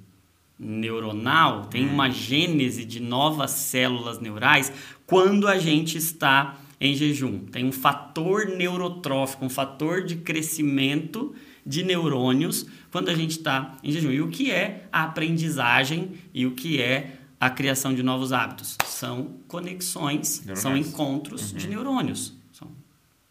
neuronal, 0.64 1.66
tem 1.66 1.86
uma 1.86 2.10
gênese 2.10 2.84
de 2.84 3.00
novas 3.00 3.50
células 3.50 4.18
neurais 4.18 4.72
quando 5.06 5.46
a 5.46 5.58
gente 5.58 5.98
está 5.98 6.58
em 6.80 6.94
jejum. 6.94 7.40
Tem 7.40 7.64
um 7.64 7.72
fator 7.72 8.46
neurotrófico, 8.46 9.44
um 9.44 9.50
fator 9.50 10.02
de 10.02 10.16
crescimento 10.16 11.34
de 11.64 11.82
neurônios 11.82 12.66
quando 12.90 13.08
a 13.08 13.14
gente 13.14 13.32
está 13.38 13.76
em 13.82 13.92
jejum. 13.92 14.10
E 14.10 14.20
o 14.20 14.28
que 14.28 14.50
é 14.50 14.86
a 14.92 15.04
aprendizagem 15.04 16.12
e 16.32 16.46
o 16.46 16.52
que 16.52 16.80
é 16.80 17.18
a 17.38 17.50
criação 17.50 17.94
de 17.94 18.02
novos 18.02 18.32
hábitos? 18.32 18.76
São 18.86 19.36
conexões, 19.46 20.40
Neuronais. 20.40 20.60
são 20.60 20.76
encontros 20.76 21.52
uhum. 21.52 21.58
de 21.58 21.68
neurônios. 21.68 22.34
São 22.52 22.70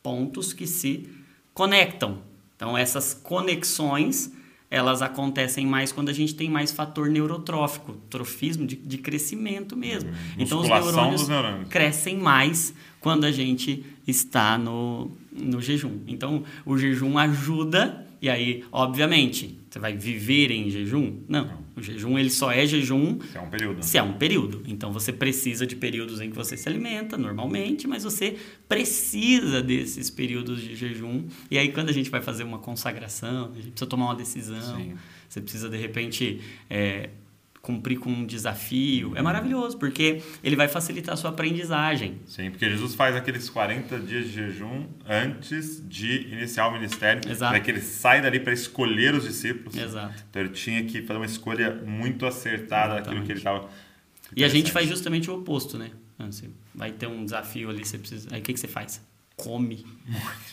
pontos 0.02 0.54
que 0.54 0.68
se 0.68 1.10
conectam. 1.54 2.20
Então, 2.56 2.78
essas 2.78 3.14
conexões 3.14 4.32
elas 4.74 5.04
acontecem 5.04 5.68
mais 5.68 5.92
quando 5.92 6.10
a 6.10 6.14
gente 6.14 6.34
tem 6.34 6.50
mais 6.50 6.72
fator 6.72 7.08
neurotrófico, 7.08 7.94
trofismo 8.10 8.66
de, 8.66 8.76
de 8.76 8.98
crescimento 8.98 9.78
mesmo. 9.78 10.10
Uhum. 10.10 10.16
Então 10.40 10.60
os 10.62 10.68
neurônios, 10.68 11.28
neurônios, 11.28 11.68
crescem 11.70 12.18
mais 12.18 12.74
quando 13.00 13.24
a 13.24 13.32
gente 13.32 13.86
está 14.08 14.58
no, 14.58 15.12
no 15.32 15.62
jejum. 15.62 16.00
Então 16.08 16.44
o 16.66 16.76
jejum 16.76 17.20
ajuda 17.20 18.04
e 18.20 18.28
aí, 18.30 18.64
obviamente, 18.72 19.60
você 19.70 19.78
vai 19.78 19.96
viver 19.96 20.50
em 20.50 20.72
jejum? 20.72 21.20
Não. 21.30 21.52
O 21.76 21.82
jejum 21.82 22.20
ele 22.20 22.30
só 22.30 22.52
é 22.52 22.66
jejum 22.66 23.20
se 23.20 23.38
é 23.38 23.42
um 23.42 23.50
período. 23.50 23.84
Se 23.84 23.98
é 23.98 24.04
um 24.04 24.14
período. 24.14 24.64
Então 24.68 24.92
você 24.92 25.12
precisa 25.12 25.66
de 25.66 25.76
períodos 25.76 26.22
em 26.22 26.30
que 26.30 26.36
você 26.36 26.56
se 26.56 26.70
alimenta 26.70 27.18
normalmente, 27.18 27.88
mas 27.88 28.04
você 28.04 28.38
precisa 28.70 29.62
desses 29.62 30.10
períodos 30.10 30.62
de 30.62 30.76
jejum. 30.76 31.26
E 31.50 31.58
aí 31.58 31.72
quando 31.72 31.90
a 31.90 31.94
gente 31.94 32.10
vai 32.10 32.22
fazer 32.22 32.44
uma 32.44 32.60
consagração, 32.60 33.52
a 33.52 33.56
gente 33.56 33.72
precisa 33.72 33.88
tomar 33.90 34.06
uma 34.06 34.16
decisão. 34.16 34.78
Sim. 34.78 34.96
Você 35.28 35.42
precisa 35.42 35.68
de 35.68 35.78
repente 35.78 36.42
é, 36.70 37.10
cumprir 37.64 37.98
com 37.98 38.10
um 38.10 38.26
desafio. 38.26 39.14
É 39.16 39.22
maravilhoso, 39.22 39.78
porque 39.78 40.22
ele 40.44 40.54
vai 40.54 40.68
facilitar 40.68 41.14
a 41.14 41.16
sua 41.16 41.30
aprendizagem. 41.30 42.20
Sim, 42.28 42.52
porque 42.52 42.70
Jesus 42.70 42.94
faz 42.94 43.16
aqueles 43.16 43.50
40 43.50 44.00
dias 44.00 44.26
de 44.26 44.34
jejum 44.34 44.86
antes 45.08 45.82
de 45.88 46.28
iniciar 46.28 46.68
o 46.68 46.74
ministério. 46.74 47.22
Exato. 47.26 47.54
Para 47.54 47.62
que 47.62 47.72
ele 47.72 47.80
sai 47.80 48.22
dali 48.22 48.42
para 48.42 48.52
escolher 48.52 49.16
os 49.16 49.24
discípulos. 49.24 49.78
Exato. 49.78 50.26
Então 50.30 50.42
ele 50.42 50.52
tinha 50.52 50.84
que 50.84 51.02
fazer 51.04 51.18
uma 51.18 51.26
escolha 51.26 51.74
muito 51.74 52.26
acertada 52.26 52.96
daquilo 52.96 53.24
que 53.24 53.32
ele 53.32 53.40
estava. 53.40 53.70
E 54.36 54.44
a 54.44 54.50
gente 54.50 54.70
faz 54.70 54.90
justamente 54.90 55.32
o 55.32 55.36
oposto, 55.36 55.78
né? 55.78 55.92
Você 56.20 56.50
vai 56.76 56.92
ter 56.92 57.08
um 57.08 57.24
desafio 57.24 57.70
ali, 57.70 57.86
você 57.86 57.98
precisa. 57.98 58.28
Aí 58.34 58.42
o 58.42 58.44
que, 58.44 58.54
que 58.54 58.60
você 58.60 58.68
faz? 58.68 59.02
Come. 59.38 59.86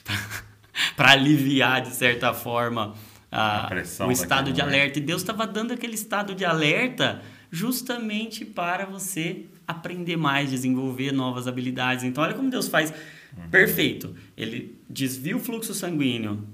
para 0.97 1.11
aliviar, 1.11 1.83
de 1.83 1.93
certa 1.93 2.33
forma, 2.33 2.95
a, 3.31 3.73
a 3.73 4.07
o 4.07 4.13
estado 4.13 4.53
de 4.53 4.61
alerta. 4.61 4.99
E 4.99 5.03
Deus 5.03 5.23
estava 5.23 5.47
dando 5.47 5.73
aquele 5.73 5.95
estado 5.95 6.35
de 6.35 6.45
alerta 6.45 7.23
justamente 7.51 8.45
para 8.45 8.87
você 8.87 9.47
aprender 9.67 10.17
mais, 10.17 10.51
desenvolver 10.51 11.13
novas 11.13 11.47
habilidades. 11.47 12.05
Então, 12.05 12.23
olha 12.23 12.35
como 12.35 12.51
Deus 12.51 12.69
faz. 12.69 12.93
Uhum. 13.37 13.49
Perfeito. 13.51 14.15
Ele 14.37 14.79
desvia 14.89 15.37
o 15.37 15.41
fluxo 15.41 15.75
sanguíneo 15.75 16.45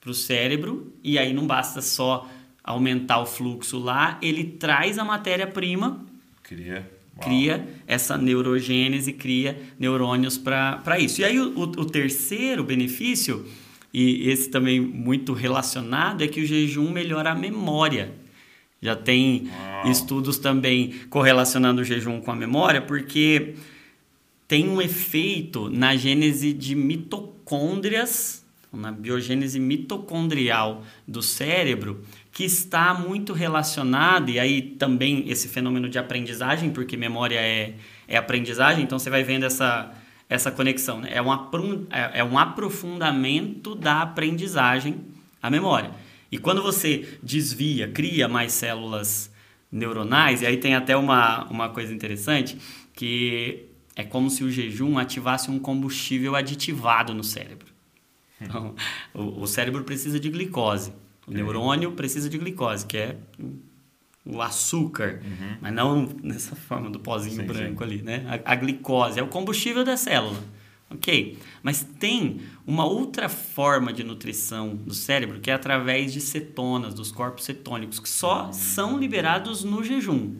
para 0.00 0.10
o 0.10 0.14
cérebro 0.14 0.92
e 1.02 1.18
aí 1.18 1.32
não 1.32 1.46
basta 1.46 1.80
só 1.80 2.28
aumentar 2.62 3.20
o 3.20 3.26
fluxo 3.26 3.78
lá, 3.78 4.18
ele 4.20 4.42
traz 4.42 4.98
a 4.98 5.04
matéria-prima. 5.04 6.04
Cria. 6.42 6.90
Uau. 7.16 7.24
Cria 7.24 7.66
essa 7.86 8.18
neurogênese, 8.18 9.12
cria 9.12 9.56
neurônios 9.78 10.36
para 10.36 10.98
isso. 10.98 11.20
E 11.20 11.24
aí, 11.24 11.40
o, 11.40 11.56
o, 11.56 11.62
o 11.62 11.84
terceiro 11.84 12.64
benefício 12.64 13.46
e 13.98 14.28
esse 14.28 14.50
também 14.50 14.78
muito 14.78 15.32
relacionado 15.32 16.22
é 16.22 16.28
que 16.28 16.42
o 16.42 16.46
jejum 16.46 16.90
melhora 16.90 17.30
a 17.30 17.34
memória. 17.34 18.12
Já 18.78 18.94
tem 18.94 19.48
Uau. 19.48 19.90
estudos 19.90 20.36
também 20.36 20.92
correlacionando 21.08 21.80
o 21.80 21.84
jejum 21.84 22.20
com 22.20 22.30
a 22.30 22.36
memória, 22.36 22.82
porque 22.82 23.54
tem 24.46 24.68
um 24.68 24.82
efeito 24.82 25.70
na 25.70 25.96
gênese 25.96 26.52
de 26.52 26.74
mitocôndrias, 26.74 28.44
na 28.70 28.92
biogênese 28.92 29.58
mitocondrial 29.58 30.84
do 31.08 31.22
cérebro, 31.22 32.04
que 32.30 32.44
está 32.44 32.92
muito 32.92 33.32
relacionado, 33.32 34.28
e 34.28 34.38
aí 34.38 34.60
também 34.60 35.24
esse 35.26 35.48
fenômeno 35.48 35.88
de 35.88 35.98
aprendizagem, 35.98 36.68
porque 36.68 36.98
memória 36.98 37.40
é, 37.40 37.72
é 38.06 38.18
aprendizagem, 38.18 38.84
então 38.84 38.98
você 38.98 39.08
vai 39.08 39.24
vendo 39.24 39.46
essa 39.46 39.90
essa 40.28 40.50
conexão. 40.50 41.00
Né? 41.00 41.10
É, 41.12 41.22
um 41.22 41.32
é, 41.90 42.20
é 42.20 42.24
um 42.24 42.38
aprofundamento 42.38 43.74
da 43.74 44.02
aprendizagem 44.02 45.00
à 45.42 45.50
memória. 45.50 45.90
E 46.30 46.38
quando 46.38 46.62
você 46.62 47.18
desvia, 47.22 47.88
cria 47.88 48.28
mais 48.28 48.52
células 48.52 49.30
neuronais, 49.70 50.42
e 50.42 50.46
aí 50.46 50.56
tem 50.56 50.74
até 50.74 50.96
uma, 50.96 51.44
uma 51.44 51.68
coisa 51.68 51.92
interessante, 51.92 52.58
que 52.92 53.66
é 53.94 54.04
como 54.04 54.28
se 54.30 54.44
o 54.44 54.50
jejum 54.50 54.98
ativasse 54.98 55.50
um 55.50 55.58
combustível 55.58 56.34
aditivado 56.34 57.14
no 57.14 57.24
cérebro. 57.24 57.66
Então, 58.40 58.74
o, 59.14 59.42
o 59.42 59.46
cérebro 59.46 59.84
precisa 59.84 60.20
de 60.20 60.28
glicose. 60.28 60.92
O 61.26 61.32
neurônio 61.32 61.92
precisa 61.92 62.28
de 62.28 62.38
glicose, 62.38 62.86
que 62.86 62.96
é 62.96 63.16
o 64.26 64.42
açúcar, 64.42 65.20
uhum. 65.24 65.56
mas 65.60 65.72
não 65.72 66.08
nessa 66.22 66.56
forma 66.56 66.90
do 66.90 66.98
pozinho 66.98 67.36
sim, 67.36 67.46
branco 67.46 67.84
sim. 67.84 67.90
ali, 67.90 68.02
né? 68.02 68.40
A, 68.44 68.52
a, 68.52 68.54
glicose 68.56 69.20
é 69.20 69.22
o 69.22 69.28
combustível 69.28 69.84
da 69.84 69.96
célula, 69.96 70.42
ok? 70.90 71.38
Mas 71.62 71.86
tem 71.98 72.40
uma 72.66 72.84
outra 72.84 73.28
forma 73.28 73.92
de 73.92 74.02
nutrição 74.02 74.74
do 74.74 74.92
cérebro 74.92 75.38
que 75.38 75.48
é 75.48 75.54
através 75.54 76.12
de 76.12 76.20
cetonas, 76.20 76.92
dos 76.92 77.12
corpos 77.12 77.44
cetônicos, 77.44 78.00
que 78.00 78.08
só 78.08 78.46
uhum. 78.46 78.52
são 78.52 78.98
liberados 78.98 79.62
no 79.62 79.84
jejum 79.84 80.34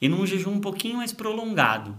e 0.00 0.08
num 0.08 0.26
jejum 0.26 0.54
um 0.54 0.60
pouquinho 0.60 0.96
mais 0.96 1.12
prolongado. 1.12 1.96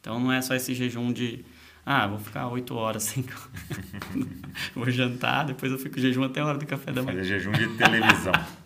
Então 0.00 0.18
não 0.18 0.32
é 0.32 0.40
só 0.40 0.54
esse 0.54 0.74
jejum 0.74 1.12
de 1.12 1.44
ah, 1.84 2.06
vou 2.06 2.18
ficar 2.18 2.48
oito 2.48 2.74
horas 2.74 3.02
sem 3.02 3.24
vou 4.74 4.88
jantar, 4.90 5.44
depois 5.44 5.70
eu 5.72 5.78
fico 5.78 5.98
jejum 6.00 6.24
até 6.24 6.40
a 6.40 6.46
hora 6.46 6.56
do 6.56 6.66
café 6.66 6.90
da 6.90 7.02
manhã. 7.02 7.18
Fazer 7.18 7.28
jejum 7.28 7.52
de 7.52 7.68
televisão. 7.76 8.32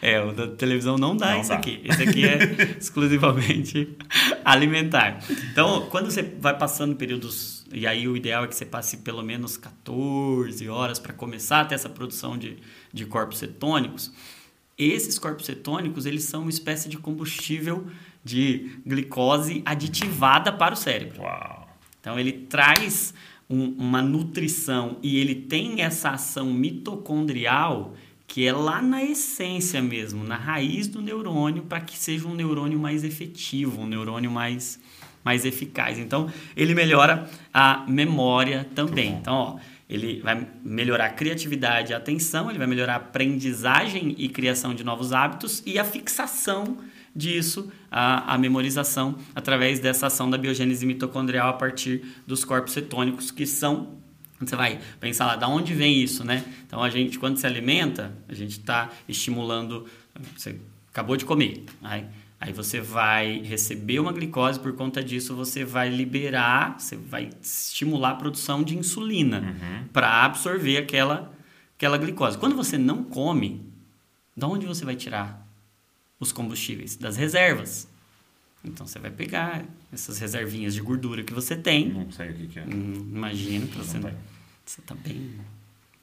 É, 0.00 0.20
o 0.22 0.32
da 0.32 0.46
televisão 0.48 0.96
não 0.96 1.16
dá 1.16 1.32
não 1.32 1.40
isso 1.40 1.50
dá. 1.50 1.56
aqui. 1.56 1.80
Esse 1.84 2.02
aqui 2.02 2.24
é 2.24 2.38
exclusivamente 2.78 3.96
alimentar. 4.44 5.18
Então, 5.50 5.86
quando 5.90 6.10
você 6.10 6.22
vai 6.22 6.56
passando 6.56 6.94
períodos, 6.96 7.66
e 7.72 7.86
aí 7.86 8.06
o 8.06 8.16
ideal 8.16 8.44
é 8.44 8.46
que 8.46 8.54
você 8.54 8.64
passe 8.64 8.98
pelo 8.98 9.22
menos 9.22 9.56
14 9.56 10.68
horas 10.68 10.98
para 10.98 11.12
começar 11.12 11.60
a 11.60 11.64
ter 11.64 11.74
essa 11.74 11.88
produção 11.88 12.38
de, 12.38 12.56
de 12.92 13.06
corpos 13.06 13.38
cetônicos, 13.38 14.12
esses 14.76 15.18
corpos 15.18 15.46
cetônicos, 15.46 16.06
eles 16.06 16.22
são 16.24 16.42
uma 16.42 16.50
espécie 16.50 16.88
de 16.88 16.96
combustível 16.96 17.86
de 18.24 18.70
glicose 18.86 19.62
aditivada 19.64 20.52
para 20.52 20.74
o 20.74 20.76
cérebro. 20.76 21.22
Uau. 21.22 21.68
Então, 22.00 22.18
ele 22.18 22.32
traz 22.32 23.12
um, 23.50 23.74
uma 23.78 24.02
nutrição 24.02 24.98
e 25.02 25.18
ele 25.18 25.34
tem 25.34 25.80
essa 25.80 26.10
ação 26.10 26.52
mitocondrial 26.52 27.94
que 28.28 28.46
é 28.46 28.52
lá 28.52 28.82
na 28.82 29.02
essência 29.02 29.80
mesmo, 29.80 30.22
na 30.22 30.36
raiz 30.36 30.86
do 30.86 31.00
neurônio, 31.00 31.62
para 31.62 31.80
que 31.80 31.98
seja 31.98 32.28
um 32.28 32.34
neurônio 32.34 32.78
mais 32.78 33.02
efetivo, 33.02 33.80
um 33.80 33.86
neurônio 33.86 34.30
mais, 34.30 34.78
mais 35.24 35.46
eficaz. 35.46 35.98
Então, 35.98 36.30
ele 36.54 36.74
melhora 36.74 37.28
a 37.52 37.86
memória 37.88 38.68
também. 38.74 39.14
Então, 39.14 39.34
ó, 39.34 39.56
ele 39.88 40.20
vai 40.20 40.46
melhorar 40.62 41.06
a 41.06 41.10
criatividade 41.10 41.92
e 41.92 41.94
a 41.94 41.96
atenção, 41.96 42.50
ele 42.50 42.58
vai 42.58 42.66
melhorar 42.66 42.92
a 42.92 42.96
aprendizagem 42.96 44.14
e 44.18 44.28
criação 44.28 44.74
de 44.74 44.84
novos 44.84 45.14
hábitos 45.14 45.62
e 45.64 45.78
a 45.78 45.84
fixação 45.84 46.76
disso, 47.16 47.72
a, 47.90 48.34
a 48.34 48.36
memorização, 48.36 49.16
através 49.34 49.80
dessa 49.80 50.08
ação 50.08 50.28
da 50.28 50.36
biogênese 50.36 50.84
mitocondrial 50.84 51.48
a 51.48 51.54
partir 51.54 52.04
dos 52.26 52.44
corpos 52.44 52.74
cetônicos, 52.74 53.30
que 53.30 53.46
são 53.46 53.96
você 54.40 54.56
vai 54.56 54.78
pensar 55.00 55.26
lá, 55.26 55.36
da 55.36 55.48
onde 55.48 55.74
vem 55.74 56.02
isso, 56.02 56.24
né? 56.24 56.44
Então 56.66 56.82
a 56.82 56.90
gente, 56.90 57.18
quando 57.18 57.36
se 57.38 57.46
alimenta, 57.46 58.12
a 58.28 58.34
gente 58.34 58.52
está 58.58 58.90
estimulando. 59.08 59.86
Você 60.36 60.56
acabou 60.90 61.16
de 61.16 61.24
comer, 61.24 61.64
aí, 61.82 62.04
aí 62.40 62.52
você 62.52 62.80
vai 62.80 63.40
receber 63.42 64.00
uma 64.00 64.12
glicose, 64.12 64.58
por 64.58 64.72
conta 64.74 65.02
disso 65.02 65.34
você 65.34 65.64
vai 65.64 65.88
liberar, 65.88 66.76
você 66.78 66.96
vai 66.96 67.30
estimular 67.42 68.10
a 68.10 68.14
produção 68.16 68.62
de 68.62 68.76
insulina 68.76 69.40
Uhum. 69.40 69.88
para 69.92 70.24
absorver 70.24 70.76
aquela, 70.78 71.32
aquela 71.76 71.96
glicose. 71.98 72.36
Quando 72.38 72.56
você 72.56 72.76
não 72.78 73.04
come, 73.04 73.62
da 74.36 74.46
onde 74.48 74.66
você 74.66 74.84
vai 74.84 74.96
tirar 74.96 75.46
os 76.20 76.32
combustíveis? 76.32 76.96
Das 76.96 77.16
reservas. 77.16 77.88
Então 78.64 78.86
você 78.86 78.98
vai 78.98 79.10
pegar 79.10 79.64
essas 79.92 80.18
reservinhas 80.18 80.74
de 80.74 80.80
gordura 80.80 81.22
que 81.22 81.32
você 81.32 81.56
tem. 81.56 81.90
Não 81.90 82.10
sei 82.10 82.30
o 82.30 82.34
que, 82.34 82.46
que 82.48 82.58
é. 82.58 82.64
Hum, 82.64 83.10
Imagino 83.14 83.68
que 83.68 83.78
você, 83.78 83.98
Não 83.98 84.10
você 84.64 84.82
tá 84.82 84.94
bem 84.94 85.32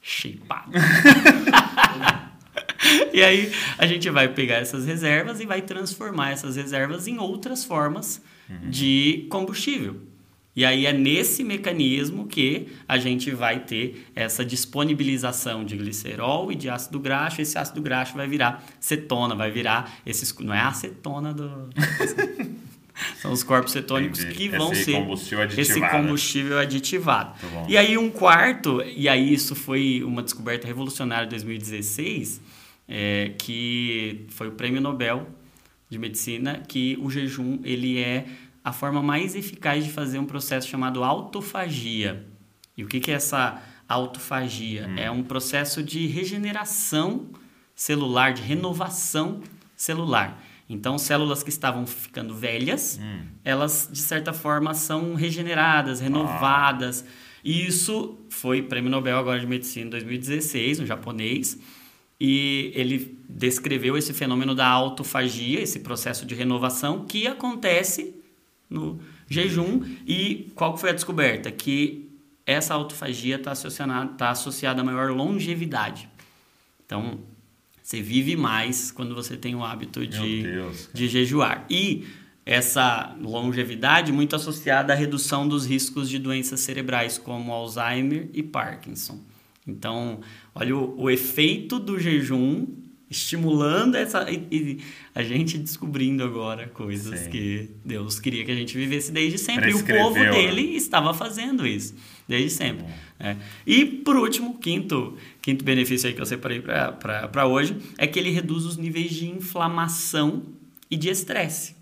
shapeado. 0.02 0.72
e 3.12 3.22
aí 3.22 3.52
a 3.78 3.86
gente 3.86 4.08
vai 4.10 4.32
pegar 4.32 4.56
essas 4.56 4.86
reservas 4.86 5.40
e 5.40 5.46
vai 5.46 5.62
transformar 5.62 6.30
essas 6.30 6.56
reservas 6.56 7.06
em 7.06 7.18
outras 7.18 7.64
formas 7.64 8.22
de 8.70 9.26
combustível. 9.28 10.00
E 10.56 10.64
aí 10.64 10.86
é 10.86 10.92
nesse 10.92 11.44
mecanismo 11.44 12.26
que 12.26 12.68
a 12.88 12.96
gente 12.96 13.30
vai 13.30 13.60
ter 13.60 14.06
essa 14.16 14.42
disponibilização 14.42 15.62
de 15.62 15.76
glicerol 15.76 16.50
e 16.50 16.54
de 16.54 16.70
ácido 16.70 16.98
graxo. 16.98 17.42
Esse 17.42 17.58
ácido 17.58 17.82
graxo 17.82 18.16
vai 18.16 18.26
virar 18.26 18.64
cetona, 18.80 19.34
vai 19.34 19.50
virar 19.50 20.00
esses. 20.06 20.34
Não 20.38 20.54
é 20.54 20.58
a 20.58 20.68
acetona 20.68 21.34
do. 21.34 21.68
São 23.20 23.30
os 23.30 23.42
corpos 23.42 23.72
cetônicos 23.72 24.20
Entendi. 24.20 24.34
que 24.34 24.48
vão 24.48 24.72
Esse 24.72 24.84
ser 24.84 24.92
combustível 24.92 25.44
esse 25.44 25.80
combustível 25.90 26.58
aditivado. 26.58 27.34
Bom. 27.52 27.66
E 27.68 27.76
aí 27.76 27.98
um 27.98 28.08
quarto, 28.08 28.82
e 28.82 29.06
aí 29.06 29.34
isso 29.34 29.54
foi 29.54 30.02
uma 30.02 30.22
descoberta 30.22 30.66
revolucionária 30.66 31.26
em 31.26 31.28
2016, 31.28 32.40
é, 32.88 33.32
que 33.36 34.24
foi 34.30 34.48
o 34.48 34.52
Prêmio 34.52 34.80
Nobel 34.80 35.28
de 35.90 35.98
Medicina, 35.98 36.62
que 36.66 36.98
o 36.98 37.10
jejum 37.10 37.58
ele 37.62 37.98
é 37.98 38.24
a 38.66 38.72
forma 38.72 39.00
mais 39.00 39.36
eficaz 39.36 39.84
de 39.84 39.92
fazer 39.92 40.18
um 40.18 40.24
processo 40.26 40.66
chamado 40.66 41.04
autofagia. 41.04 42.26
E 42.76 42.82
o 42.82 42.88
que, 42.88 42.98
que 42.98 43.12
é 43.12 43.14
essa 43.14 43.62
autofagia? 43.88 44.88
Hum. 44.88 44.98
É 44.98 45.08
um 45.08 45.22
processo 45.22 45.84
de 45.84 46.08
regeneração 46.08 47.28
celular, 47.76 48.32
de 48.32 48.42
renovação 48.42 49.40
celular. 49.76 50.42
Então, 50.68 50.98
células 50.98 51.44
que 51.44 51.48
estavam 51.48 51.86
ficando 51.86 52.34
velhas, 52.34 52.98
Hum. 53.00 53.26
elas, 53.44 53.88
de 53.92 54.00
certa 54.00 54.32
forma, 54.32 54.74
são 54.74 55.14
regeneradas, 55.14 56.00
renovadas. 56.00 57.04
E 57.44 57.68
isso 57.68 58.18
foi 58.28 58.62
Prêmio 58.62 58.90
Nobel 58.90 59.16
agora 59.16 59.38
de 59.38 59.46
Medicina 59.46 59.86
em 59.86 59.90
2016, 59.90 60.80
um 60.80 60.86
japonês. 60.86 61.56
E 62.18 62.72
ele 62.74 63.16
descreveu 63.28 63.96
esse 63.96 64.12
fenômeno 64.12 64.56
da 64.56 64.66
autofagia, 64.66 65.60
esse 65.60 65.78
processo 65.78 66.26
de 66.26 66.34
renovação 66.34 67.04
que 67.04 67.28
acontece 67.28 68.15
no 68.68 69.00
jejum. 69.28 69.82
E 70.06 70.50
qual 70.54 70.76
foi 70.76 70.90
a 70.90 70.92
descoberta? 70.92 71.50
Que 71.50 72.10
essa 72.44 72.74
autofagia 72.74 73.36
está 73.36 73.52
associada, 73.52 74.06
tá 74.14 74.30
associada 74.30 74.80
a 74.80 74.84
maior 74.84 75.10
longevidade. 75.10 76.08
Então, 76.84 77.18
você 77.82 78.00
vive 78.00 78.36
mais 78.36 78.90
quando 78.90 79.14
você 79.14 79.36
tem 79.36 79.54
o 79.54 79.64
hábito 79.64 80.06
de, 80.06 80.42
Deus, 80.42 80.90
de 80.92 81.08
jejuar. 81.08 81.64
E 81.68 82.06
essa 82.44 83.16
longevidade 83.20 84.12
muito 84.12 84.36
associada 84.36 84.92
à 84.92 84.96
redução 84.96 85.48
dos 85.48 85.66
riscos 85.66 86.08
de 86.08 86.18
doenças 86.18 86.60
cerebrais 86.60 87.18
como 87.18 87.52
Alzheimer 87.52 88.28
e 88.32 88.42
Parkinson. 88.42 89.20
Então, 89.66 90.20
olha 90.54 90.76
o, 90.76 91.02
o 91.02 91.10
efeito 91.10 91.80
do 91.80 91.98
jejum 91.98 92.66
estimulando 93.08 93.94
essa 93.94 94.28
e, 94.30 94.46
e 94.50 94.80
a 95.14 95.22
gente 95.22 95.56
descobrindo 95.58 96.24
agora 96.24 96.66
coisas 96.68 97.20
Sim. 97.20 97.30
que 97.30 97.70
Deus 97.84 98.18
queria 98.18 98.44
que 98.44 98.50
a 98.50 98.54
gente 98.54 98.76
vivesse 98.76 99.12
desde 99.12 99.38
sempre 99.38 99.70
e 99.70 99.74
o 99.74 99.84
povo 99.84 100.18
né? 100.18 100.30
dele 100.30 100.74
estava 100.74 101.14
fazendo 101.14 101.66
isso 101.66 101.94
desde 102.28 102.50
sempre. 102.50 102.84
né? 103.18 103.36
E 103.66 103.84
por 103.84 104.16
último, 104.16 104.58
quinto, 104.58 105.16
quinto 105.40 105.64
benefício 105.64 106.08
aí 106.08 106.14
que 106.14 106.20
eu 106.20 106.26
separei 106.26 106.60
para 106.60 107.46
hoje 107.46 107.76
é 107.96 108.06
que 108.06 108.18
ele 108.18 108.30
reduz 108.30 108.64
os 108.64 108.76
níveis 108.76 109.12
de 109.12 109.28
inflamação 109.28 110.42
e 110.90 110.96
de 110.96 111.08
estresse. 111.08 111.76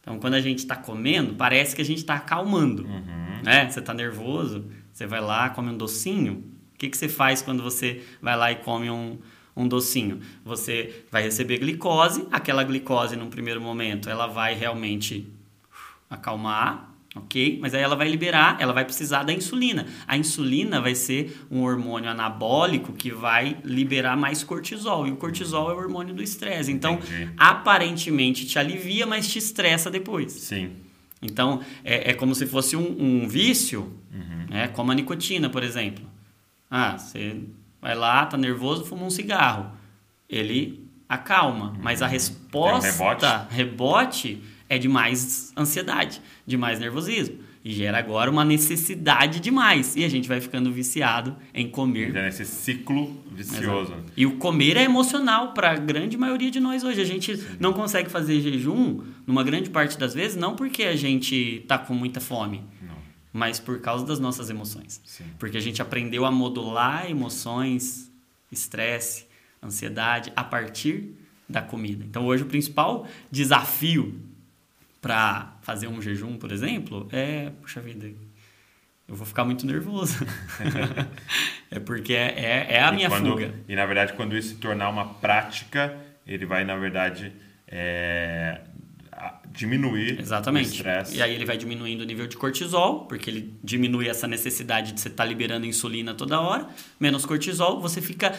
Então, 0.00 0.18
quando 0.18 0.34
a 0.34 0.40
gente 0.40 0.60
está 0.60 0.76
comendo, 0.76 1.34
parece 1.34 1.74
que 1.74 1.82
a 1.82 1.84
gente 1.84 1.98
está 1.98 2.14
acalmando. 2.14 2.84
Uhum. 2.84 3.42
Né? 3.42 3.68
Você 3.68 3.80
está 3.80 3.92
nervoso, 3.92 4.64
você 4.92 5.06
vai 5.06 5.20
lá, 5.20 5.50
come 5.50 5.70
um 5.70 5.76
docinho. 5.76 6.44
O 6.74 6.78
que, 6.78 6.88
que 6.88 6.96
você 6.96 7.08
faz 7.08 7.42
quando 7.42 7.62
você 7.62 8.02
vai 8.22 8.36
lá 8.36 8.52
e 8.52 8.56
come 8.56 8.88
um, 8.88 9.18
um 9.56 9.66
docinho? 9.66 10.20
Você 10.44 11.04
vai 11.10 11.22
receber 11.22 11.58
glicose, 11.58 12.26
aquela 12.30 12.62
glicose, 12.62 13.16
num 13.16 13.30
primeiro 13.30 13.60
momento, 13.60 14.10
ela 14.10 14.26
vai 14.26 14.54
realmente 14.54 15.26
acalmar, 16.08 16.92
ok? 17.14 17.58
Mas 17.60 17.74
aí 17.74 17.82
ela 17.82 17.96
vai 17.96 18.08
liberar, 18.08 18.56
ela 18.60 18.72
vai 18.72 18.84
precisar 18.84 19.22
da 19.22 19.32
insulina. 19.32 19.86
A 20.06 20.16
insulina 20.16 20.80
vai 20.80 20.94
ser 20.94 21.44
um 21.50 21.62
hormônio 21.62 22.10
anabólico 22.10 22.92
que 22.92 23.10
vai 23.10 23.56
liberar 23.64 24.16
mais 24.16 24.44
cortisol. 24.44 25.06
E 25.06 25.10
o 25.10 25.16
cortisol 25.16 25.70
é 25.70 25.74
o 25.74 25.78
hormônio 25.78 26.14
do 26.14 26.22
estresse. 26.22 26.70
Então, 26.70 26.94
Entendi. 26.94 27.30
aparentemente 27.36 28.46
te 28.46 28.58
alivia, 28.58 29.06
mas 29.06 29.26
te 29.28 29.38
estressa 29.38 29.90
depois. 29.90 30.32
Sim. 30.32 30.72
Então, 31.22 31.60
é, 31.82 32.10
é 32.10 32.14
como 32.14 32.34
se 32.34 32.46
fosse 32.46 32.76
um, 32.76 33.22
um 33.24 33.26
vício, 33.28 33.92
Uhum. 34.12 34.46
né? 34.48 34.68
como 34.68 34.92
a 34.92 34.94
nicotina, 34.94 35.50
por 35.50 35.62
exemplo. 35.62 36.04
Ah, 36.70 36.96
você 36.98 37.36
vai 37.86 37.94
lá, 37.94 38.26
tá 38.26 38.36
nervoso, 38.36 38.84
fuma 38.84 39.04
um 39.04 39.10
cigarro. 39.10 39.70
Ele 40.28 40.84
acalma, 41.08 41.72
mas 41.80 42.02
a 42.02 42.06
resposta, 42.08 42.88
Uhum. 42.88 43.46
rebote. 43.48 43.54
rebote 43.54 44.42
é 44.68 44.76
de 44.76 44.88
mais 44.88 45.52
ansiedade, 45.56 46.20
de 46.44 46.56
mais 46.56 46.80
nervosismo. 46.80 47.36
E 47.64 47.72
gera 47.72 47.98
agora 47.98 48.28
uma 48.30 48.44
necessidade 48.44 49.38
de 49.40 49.50
mais. 49.52 49.94
E 49.96 50.04
a 50.04 50.08
gente 50.08 50.26
vai 50.28 50.40
ficando 50.40 50.72
viciado 50.72 51.36
em 51.54 51.68
comer 51.68 52.12
nesse 52.12 52.44
ciclo 52.44 53.20
vicioso. 53.30 53.92
Exato. 53.92 54.12
E 54.16 54.24
o 54.26 54.36
comer 54.36 54.76
é 54.76 54.82
emocional 54.84 55.52
para 55.52 55.70
a 55.72 55.76
grande 55.76 56.16
maioria 56.16 56.50
de 56.50 56.58
nós 56.60 56.82
hoje. 56.84 57.00
A 57.00 57.04
gente 57.04 57.40
não 57.60 57.72
consegue 57.72 58.08
fazer 58.10 58.40
jejum, 58.40 59.00
numa 59.26 59.42
grande 59.44 59.70
parte 59.70 59.96
das 59.98 60.12
vezes, 60.14 60.36
não 60.36 60.54
porque 60.56 60.84
a 60.84 60.96
gente 60.96 61.64
tá 61.68 61.76
com 61.78 61.92
muita 61.94 62.20
fome. 62.20 62.62
Mas 63.36 63.60
por 63.60 63.80
causa 63.80 64.06
das 64.06 64.18
nossas 64.18 64.48
emoções. 64.48 65.00
Sim. 65.04 65.24
Porque 65.38 65.58
a 65.58 65.60
gente 65.60 65.82
aprendeu 65.82 66.24
a 66.24 66.30
modular 66.30 67.10
emoções, 67.10 68.10
estresse, 68.50 69.26
ansiedade 69.62 70.32
a 70.34 70.42
partir 70.42 71.14
da 71.46 71.60
comida. 71.60 72.02
Então 72.04 72.24
hoje 72.24 72.42
o 72.44 72.46
principal 72.46 73.06
desafio 73.30 74.18
para 75.02 75.54
fazer 75.60 75.86
um 75.86 76.00
jejum, 76.00 76.38
por 76.38 76.50
exemplo, 76.50 77.06
é, 77.12 77.50
puxa 77.60 77.80
vida, 77.80 78.06
eu 79.06 79.14
vou 79.14 79.26
ficar 79.26 79.44
muito 79.44 79.66
nervoso. 79.66 80.16
é 81.70 81.78
porque 81.78 82.14
é, 82.14 82.32
é, 82.38 82.66
é 82.76 82.82
a 82.82 82.90
E 82.90 82.94
minha 82.96 83.08
quando- 83.08 83.30
fuga. 83.30 83.54
E 83.68 83.76
na 83.76 83.84
verdade, 83.84 84.14
quando 84.14 84.36
isso 84.36 84.48
se 84.50 84.54
tornar 84.56 84.88
uma 84.88 85.14
prática, 85.14 85.96
ele 86.26 86.46
vai, 86.46 86.64
na 86.64 86.74
verdade, 86.76 87.32
é, 87.68 88.62
diminuir 89.50 90.18
o 90.18 90.20
Exatamente. 90.20 90.68
estresse. 90.68 91.16
E 91.16 91.22
aí 91.22 91.34
ele 91.34 91.44
vai 91.44 91.56
diminuindo 91.56 92.02
o 92.02 92.04
nível 92.04 92.26
de 92.26 92.36
cortisol, 92.36 93.06
porque 93.06 93.30
ele 93.30 93.54
diminui 93.62 94.08
essa 94.08 94.26
necessidade 94.26 94.92
de 94.92 95.00
você 95.00 95.08
estar 95.08 95.24
liberando 95.24 95.66
insulina 95.66 96.14
toda 96.14 96.40
hora. 96.40 96.68
Menos 97.00 97.24
cortisol, 97.24 97.80
você 97.80 98.02
fica 98.02 98.38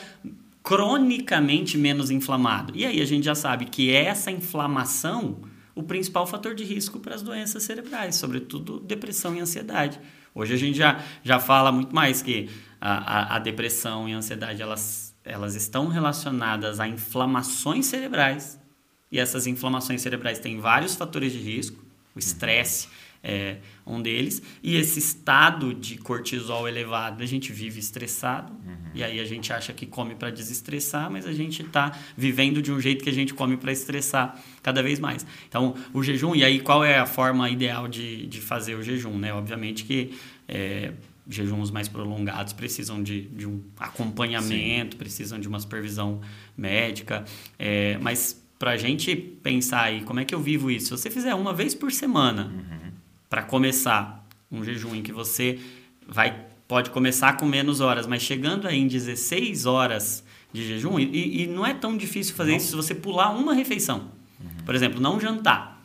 cronicamente 0.61 1.77
menos 1.77 2.11
inflamado. 2.11 2.73
E 2.75 2.85
aí 2.85 3.01
a 3.01 3.05
gente 3.05 3.23
já 3.23 3.35
sabe 3.35 3.65
que 3.65 3.91
essa 3.91 4.29
inflamação 4.29 5.41
o 5.73 5.83
principal 5.83 6.25
fator 6.25 6.55
de 6.55 6.63
risco 6.63 6.99
para 6.99 7.13
as 7.13 7.21
doenças 7.21 7.61
cerebrais, 7.61 8.15
sobretudo 8.15 8.79
depressão 8.79 9.35
e 9.35 9.39
ansiedade. 9.39 9.99
Hoje 10.33 10.55
a 10.55 10.57
gente 10.57 10.75
já, 10.75 11.03
já 11.23 11.39
fala 11.39 11.71
muito 11.71 11.93
mais 11.93 12.21
que 12.21 12.49
a, 12.81 13.33
a, 13.33 13.35
a 13.35 13.39
depressão 13.39 14.09
e 14.09 14.13
a 14.13 14.17
ansiedade 14.17 14.59
elas, 14.59 15.15
elas 15.23 15.53
estão 15.53 15.87
relacionadas 15.87 16.79
a 16.79 16.87
inflamações 16.87 17.85
cerebrais 17.85 18.59
e 19.11 19.19
essas 19.19 19.47
inflamações 19.47 20.01
cerebrais 20.01 20.39
têm 20.39 20.59
vários 20.59 20.95
fatores 20.95 21.31
de 21.31 21.39
risco. 21.39 21.83
O 22.15 22.19
estresse 22.19 22.87
é 23.23 23.57
um 23.85 24.01
deles. 24.01 24.41
E 24.63 24.75
esse 24.75 24.99
estado 24.99 25.73
de 25.73 25.97
cortisol 25.97 26.67
elevado, 26.67 27.23
a 27.23 27.25
gente 27.25 27.51
vive 27.51 27.79
estressado. 27.79 28.53
E 28.93 29.03
aí 29.03 29.19
a 29.19 29.25
gente 29.25 29.51
acha 29.51 29.73
que 29.73 29.85
come 29.85 30.15
para 30.15 30.29
desestressar, 30.29 31.11
mas 31.11 31.25
a 31.25 31.33
gente 31.33 31.61
está 31.61 31.97
vivendo 32.15 32.61
de 32.61 32.71
um 32.71 32.79
jeito 32.79 33.03
que 33.03 33.09
a 33.09 33.13
gente 33.13 33.33
come 33.33 33.57
para 33.57 33.71
estressar 33.71 34.41
cada 34.63 34.81
vez 34.81 34.99
mais. 34.99 35.25
Então, 35.47 35.75
o 35.93 36.01
jejum, 36.01 36.35
e 36.35 36.43
aí 36.43 36.59
qual 36.59 36.83
é 36.83 36.97
a 36.97 37.05
forma 37.05 37.49
ideal 37.49 37.87
de, 37.87 38.25
de 38.27 38.41
fazer 38.41 38.75
o 38.75 38.83
jejum? 38.83 39.17
Né? 39.17 39.33
Obviamente 39.33 39.83
que 39.83 40.17
é, 40.47 40.93
jejuns 41.29 41.69
mais 41.69 41.87
prolongados 41.87 42.53
precisam 42.53 43.03
de, 43.03 43.21
de 43.21 43.47
um 43.47 43.61
acompanhamento, 43.77 44.93
Sim. 44.93 44.97
precisam 44.97 45.39
de 45.39 45.47
uma 45.47 45.59
supervisão 45.59 46.21
médica. 46.57 47.25
É, 47.59 47.97
mas 47.99 48.41
para 48.57 48.71
a 48.71 48.77
gente 48.77 49.15
pensar 49.15 49.83
aí, 49.83 50.01
como 50.01 50.19
é 50.19 50.25
que 50.25 50.33
eu 50.33 50.39
vivo 50.39 50.71
isso? 50.71 50.87
Se 50.87 51.03
você 51.03 51.09
fizer 51.09 51.33
uma 51.35 51.53
vez 51.53 51.75
por 51.75 51.91
semana, 51.91 52.51
uhum. 52.53 52.91
para 53.29 53.43
começar 53.43 54.25
um 54.51 54.63
jejum 54.63 54.95
em 54.95 55.01
que 55.01 55.11
você 55.11 55.59
vai 56.07 56.45
pode 56.67 56.89
começar 56.89 57.37
com 57.37 57.45
menos 57.45 57.79
horas, 57.79 58.05
mas 58.05 58.21
chegando 58.21 58.67
aí 58.67 58.77
em 58.77 58.87
16 58.87 59.65
horas 59.65 60.23
de 60.51 60.67
jejum, 60.67 60.99
e, 60.99 61.43
e 61.43 61.47
não 61.47 61.65
é 61.65 61.73
tão 61.73 61.95
difícil 61.97 62.35
fazer 62.35 62.51
não. 62.51 62.57
isso 62.57 62.67
se 62.67 62.75
você 62.75 62.93
pular 62.93 63.29
uma 63.29 63.53
refeição. 63.53 64.11
Uhum. 64.39 64.65
Por 64.65 64.75
exemplo, 64.75 64.99
não 64.99 65.19
jantar. 65.19 65.81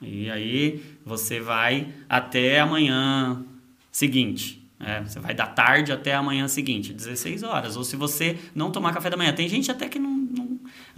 E 0.00 0.30
aí 0.30 0.82
você 1.04 1.40
vai 1.40 1.88
até 2.08 2.60
amanhã 2.60 3.42
seguinte. 3.90 4.62
É, 4.80 5.02
você 5.02 5.18
vai 5.18 5.34
da 5.34 5.46
tarde 5.46 5.90
até 5.90 6.14
amanhã 6.14 6.46
seguinte, 6.46 6.92
16 6.92 7.42
horas. 7.42 7.76
Ou 7.76 7.82
se 7.82 7.96
você 7.96 8.38
não 8.54 8.70
tomar 8.70 8.92
café 8.92 9.10
da 9.10 9.16
manhã. 9.16 9.32
Tem 9.32 9.48
gente 9.48 9.70
até 9.70 9.88
que 9.88 9.98
não. 9.98 10.17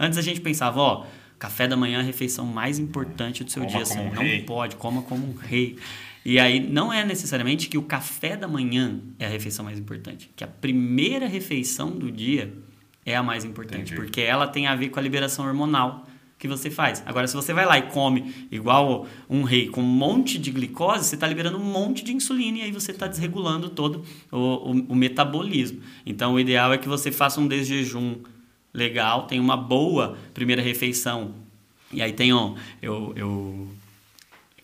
Antes 0.03 0.17
a 0.17 0.21
gente 0.23 0.41
pensava, 0.41 0.79
ó, 0.79 1.05
café 1.37 1.67
da 1.67 1.77
manhã 1.77 1.99
é 1.99 2.01
a 2.01 2.03
refeição 2.03 2.43
mais 2.43 2.79
importante 2.79 3.43
do 3.43 3.51
seu 3.51 3.61
coma 3.61 3.71
dia. 3.71 3.83
Assim, 3.83 3.99
um 3.99 4.11
não 4.11 4.23
rei. 4.23 4.41
pode, 4.41 4.75
coma 4.75 5.03
como 5.03 5.27
um 5.27 5.35
rei. 5.35 5.77
E 6.25 6.39
aí 6.39 6.59
não 6.59 6.91
é 6.91 7.05
necessariamente 7.05 7.69
que 7.69 7.77
o 7.77 7.83
café 7.83 8.35
da 8.35 8.47
manhã 8.47 8.99
é 9.19 9.27
a 9.27 9.29
refeição 9.29 9.63
mais 9.63 9.77
importante, 9.77 10.31
que 10.35 10.43
a 10.43 10.47
primeira 10.47 11.27
refeição 11.27 11.91
do 11.91 12.11
dia 12.11 12.51
é 13.05 13.15
a 13.15 13.21
mais 13.21 13.45
importante, 13.45 13.93
Entendi. 13.93 13.95
porque 13.95 14.21
ela 14.21 14.47
tem 14.47 14.65
a 14.65 14.75
ver 14.75 14.89
com 14.89 14.99
a 14.99 15.03
liberação 15.03 15.45
hormonal 15.45 16.07
que 16.37 16.47
você 16.47 16.71
faz. 16.71 17.03
Agora, 17.05 17.27
se 17.27 17.35
você 17.35 17.53
vai 17.53 17.67
lá 17.67 17.77
e 17.77 17.83
come 17.83 18.47
igual 18.51 19.05
um 19.29 19.43
rei 19.43 19.67
com 19.67 19.81
um 19.81 19.85
monte 19.85 20.39
de 20.39 20.49
glicose, 20.49 21.05
você 21.05 21.13
está 21.13 21.27
liberando 21.27 21.59
um 21.59 21.63
monte 21.63 22.03
de 22.03 22.13
insulina 22.13 22.57
e 22.57 22.61
aí 22.63 22.71
você 22.71 22.89
está 22.89 23.05
desregulando 23.05 23.69
todo 23.69 24.03
o, 24.31 24.37
o, 24.37 24.71
o, 24.71 24.95
metabolismo. 24.95 25.81
Então, 26.03 26.33
o 26.33 26.39
ideal 26.39 26.73
é 26.73 26.79
que 26.79 26.87
você 26.87 27.11
faça 27.11 27.39
um 27.39 27.47
desjejum 27.47 28.15
legal, 28.73 29.27
tenha 29.27 29.41
uma 29.41 29.57
boa 29.57 30.17
primeira 30.33 30.61
refeição. 30.61 31.33
E 31.91 32.01
aí 32.01 32.13
tem, 32.13 32.33
ó, 32.33 32.55
eu, 32.81 33.13
eu 33.15 33.67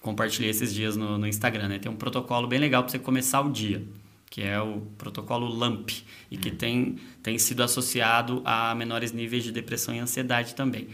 compartilhei 0.02 0.50
esses 0.50 0.74
dias 0.74 0.96
no, 0.96 1.18
no 1.18 1.28
Instagram, 1.28 1.68
né? 1.68 1.80
Tem 1.80 1.92
um 1.92 1.96
protocolo 1.96 2.48
bem 2.48 2.60
legal 2.60 2.84
para 2.84 2.92
você 2.92 3.00
começar 3.00 3.42
o 3.42 3.52
dia, 3.52 3.84
que 4.30 4.42
é 4.42 4.62
o 4.62 4.82
protocolo 4.98 5.48
LAMP, 5.48 6.04
e 6.32 6.38
que 6.38 6.50
hum. 6.50 6.56
tem, 6.56 6.96
tem 7.22 7.38
sido 7.38 7.62
associado 7.64 8.42
a 8.46 8.74
menores 8.76 9.12
níveis 9.12 9.44
de 9.44 9.52
depressão 9.52 9.94
e 9.94 10.00
ansiedade 10.00 10.56
também, 10.56 10.88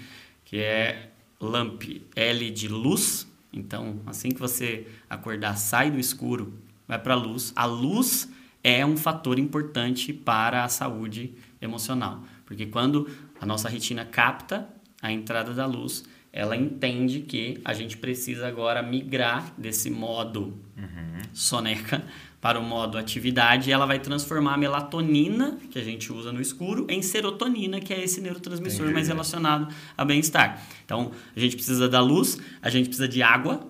que 0.45 0.58
é 0.58 1.10
LAMP, 1.39 2.02
L 2.15 2.49
de 2.49 2.67
luz, 2.67 3.28
então 3.52 3.99
assim 4.06 4.30
que 4.30 4.39
você 4.39 4.88
acordar, 5.10 5.56
sai 5.58 5.91
do 5.91 5.99
escuro, 5.99 6.54
vai 6.88 6.97
para 6.97 7.13
a 7.13 7.17
luz. 7.17 7.54
A 7.56 7.65
luz 7.65 8.30
é 8.63 8.84
um 8.86 8.97
fator 8.97 9.38
importante 9.38 10.13
para 10.13 10.63
a 10.63 10.69
saúde 10.69 11.34
emocional, 11.62 12.23
porque 12.54 12.68
quando 12.68 13.10
a 13.42 13.46
nossa 13.46 13.68
retina 13.68 14.06
capta 14.06 14.70
a 15.02 15.12
entrada 15.12 15.54
da 15.54 15.66
luz, 15.66 16.04
ela 16.32 16.56
entende 16.56 17.22
que 17.22 17.60
a 17.66 17.74
gente 17.74 17.98
precisa 17.98 18.48
agora 18.48 18.82
migrar 18.82 19.54
desse 19.58 19.89
modo 19.89 20.60
uhum. 20.78 21.20
soneca 21.34 22.04
para 22.39 22.60
o 22.60 22.63
modo 22.63 22.98
atividade 22.98 23.70
e 23.70 23.74
ela 23.74 23.86
vai 23.86 24.00
transformar 24.00 24.54
a 24.54 24.58
melatonina, 24.58 25.58
que 25.70 25.80
a 25.80 25.84
gente 25.84 26.12
usa 26.12 26.32
no 26.32 26.42
escuro, 26.42 26.86
em 26.89 27.02
serotonina, 27.02 27.80
que 27.80 27.94
é 27.94 28.04
esse 28.04 28.22
neurotransmissor 28.22 28.82
Entendi. 28.82 28.94
mais 28.94 29.08
relacionado 29.08 29.74
a 29.98 30.06
bem-estar. 30.06 30.62
Então, 30.86 31.12
a 31.36 31.39
gente 31.39 31.56
precisa 31.56 31.89
da 31.89 32.02
luz, 32.02 32.38
a 32.62 32.70
gente 32.70 32.88
precisa 32.88 33.08
de 33.08 33.24
água, 33.24 33.68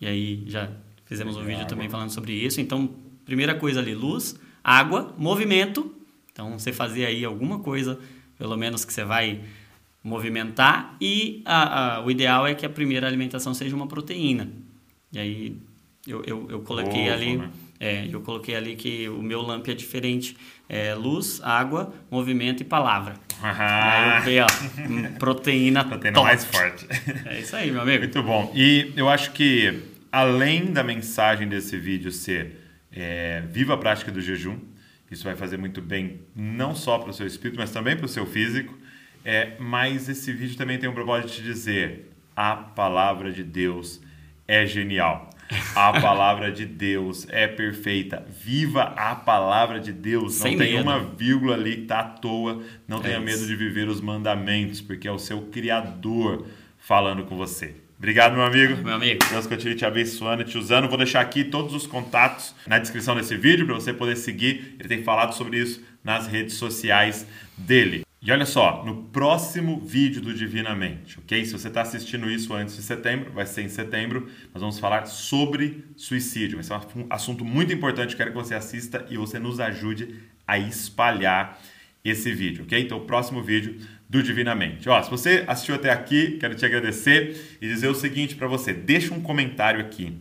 e 0.00 0.06
aí 0.06 0.44
já 0.46 0.70
fizemos 1.04 1.36
um 1.36 1.40
vídeo 1.40 1.56
água. 1.56 1.66
também 1.66 1.88
falando 1.88 2.10
sobre 2.10 2.32
isso. 2.32 2.60
Então, 2.60 2.94
primeira 3.24 3.54
coisa 3.54 3.80
ali, 3.80 3.94
luz, 3.94 4.34
água, 4.62 5.14
movimento. 5.18 5.94
Então, 6.32 6.58
você 6.58 6.72
fazer 6.72 7.06
aí 7.06 7.24
alguma 7.24 7.60
coisa, 7.60 8.00
pelo 8.38 8.56
menos 8.56 8.84
que 8.84 8.92
você 8.92 9.04
vai 9.04 9.40
movimentar 10.02 10.96
e 11.00 11.42
a, 11.46 11.96
a, 11.96 12.04
o 12.04 12.10
ideal 12.10 12.46
é 12.46 12.54
que 12.54 12.66
a 12.66 12.68
primeira 12.68 13.06
alimentação 13.06 13.54
seja 13.54 13.74
uma 13.74 13.86
proteína. 13.86 14.50
E 15.10 15.18
aí 15.18 15.56
eu, 16.06 16.22
eu, 16.26 16.46
eu 16.50 16.60
coloquei 16.60 17.04
Ovo, 17.04 17.12
ali, 17.12 17.36
né? 17.38 17.50
é, 17.80 18.08
eu 18.10 18.20
coloquei 18.20 18.54
ali 18.54 18.76
que 18.76 19.08
o 19.08 19.22
meu 19.22 19.40
lamp 19.40 19.66
é 19.68 19.74
diferente, 19.74 20.36
é 20.68 20.94
luz, 20.94 21.40
água, 21.42 21.94
movimento 22.10 22.60
e 22.60 22.64
palavra. 22.64 23.14
Ah. 23.42 23.92
Aí 23.92 24.18
eu 24.18 24.24
vi, 24.24 24.40
ó, 24.40 25.16
proteína, 25.18 25.84
proteína 25.84 26.14
top. 26.14 26.26
mais 26.26 26.44
forte. 26.44 26.86
É 27.24 27.40
isso 27.40 27.56
aí, 27.56 27.70
meu 27.70 27.80
amigo. 27.80 28.00
Muito 28.00 28.22
bom. 28.22 28.52
E 28.54 28.92
eu 28.96 29.08
acho 29.08 29.32
que 29.32 29.82
além 30.12 30.66
da 30.66 30.84
mensagem 30.84 31.48
desse 31.48 31.78
vídeo 31.78 32.12
ser 32.12 32.60
é, 32.92 33.42
viva 33.50 33.74
a 33.74 33.76
prática 33.76 34.12
do 34.12 34.20
jejum, 34.20 34.58
isso 35.14 35.24
vai 35.24 35.34
fazer 35.36 35.56
muito 35.56 35.80
bem 35.80 36.20
não 36.36 36.74
só 36.74 36.98
para 36.98 37.10
o 37.10 37.12
seu 37.14 37.26
espírito, 37.26 37.58
mas 37.58 37.70
também 37.72 37.96
para 37.96 38.06
o 38.06 38.08
seu 38.08 38.26
físico. 38.26 38.76
É, 39.24 39.52
mas 39.58 40.08
esse 40.08 40.32
vídeo 40.32 40.56
também 40.56 40.78
tem 40.78 40.88
um 40.88 40.92
propósito 40.94 41.32
de 41.36 41.42
dizer: 41.42 42.10
a 42.36 42.54
palavra 42.54 43.32
de 43.32 43.42
Deus 43.42 44.00
é 44.46 44.66
genial. 44.66 45.30
A 45.74 45.92
palavra 46.00 46.50
de 46.52 46.64
Deus 46.66 47.26
é 47.30 47.46
perfeita. 47.46 48.26
Viva 48.28 48.82
a 48.96 49.14
palavra 49.14 49.78
de 49.80 49.92
Deus. 49.92 50.34
Sem 50.34 50.52
não 50.56 50.64
tem 50.64 50.72
medo. 50.74 50.82
uma 50.84 50.98
vírgula 51.00 51.54
ali 51.54 51.76
que 51.76 51.82
tá 51.86 52.00
à 52.00 52.04
toa. 52.04 52.62
Não 52.88 52.98
É 52.98 53.02
tenha 53.02 53.16
isso. 53.16 53.24
medo 53.24 53.46
de 53.46 53.56
viver 53.56 53.88
os 53.88 54.00
mandamentos, 54.00 54.80
porque 54.80 55.06
é 55.08 55.12
o 55.12 55.18
seu 55.18 55.42
Criador 55.42 56.46
falando 56.78 57.24
com 57.24 57.36
você. 57.36 57.76
Obrigado, 57.98 58.34
meu 58.34 58.44
amigo. 58.44 58.82
Meu 58.82 58.94
amigo. 58.94 59.20
Deus 59.30 59.46
continue 59.46 59.74
te 59.74 59.84
abençoando 59.84 60.42
e 60.42 60.44
te 60.44 60.58
usando. 60.58 60.88
Vou 60.88 60.98
deixar 60.98 61.20
aqui 61.20 61.44
todos 61.44 61.74
os 61.74 61.86
contatos 61.86 62.54
na 62.66 62.78
descrição 62.78 63.14
desse 63.14 63.36
vídeo 63.36 63.64
para 63.66 63.74
você 63.74 63.92
poder 63.92 64.16
seguir. 64.16 64.76
Ele 64.78 64.88
tem 64.88 65.02
falado 65.02 65.34
sobre 65.34 65.58
isso 65.58 65.82
nas 66.02 66.26
redes 66.26 66.54
sociais 66.54 67.26
dele. 67.56 68.04
E 68.20 68.32
olha 68.32 68.46
só, 68.46 68.82
no 68.86 69.04
próximo 69.04 69.78
vídeo 69.80 70.22
do 70.22 70.32
Divinamente, 70.32 71.18
ok? 71.18 71.44
Se 71.44 71.52
você 71.52 71.68
está 71.68 71.82
assistindo 71.82 72.30
isso 72.30 72.54
antes 72.54 72.74
de 72.74 72.82
setembro, 72.82 73.30
vai 73.32 73.44
ser 73.44 73.60
em 73.60 73.68
setembro, 73.68 74.30
nós 74.52 74.62
vamos 74.62 74.78
falar 74.78 75.04
sobre 75.04 75.84
suicídio. 75.94 76.56
Vai 76.56 76.64
ser 76.64 76.98
um 76.98 77.06
assunto 77.10 77.44
muito 77.44 77.70
importante, 77.70 78.16
quero 78.16 78.30
que 78.30 78.36
você 78.36 78.54
assista 78.54 79.04
e 79.10 79.18
você 79.18 79.38
nos 79.38 79.60
ajude 79.60 80.14
a 80.46 80.58
espalhar 80.58 81.60
esse 82.02 82.32
vídeo, 82.32 82.64
ok? 82.64 82.80
Então, 82.80 82.96
o 82.96 83.02
próximo 83.02 83.42
vídeo 83.42 83.76
do 84.14 84.22
Divinamente. 84.22 84.88
Ó, 84.88 85.02
se 85.02 85.10
você 85.10 85.42
assistiu 85.48 85.74
até 85.74 85.90
aqui, 85.90 86.38
quero 86.38 86.54
te 86.54 86.64
agradecer 86.64 87.58
e 87.60 87.66
dizer 87.66 87.88
o 87.88 87.94
seguinte 87.94 88.36
para 88.36 88.46
você: 88.46 88.72
deixa 88.72 89.12
um 89.12 89.20
comentário 89.20 89.80
aqui, 89.80 90.16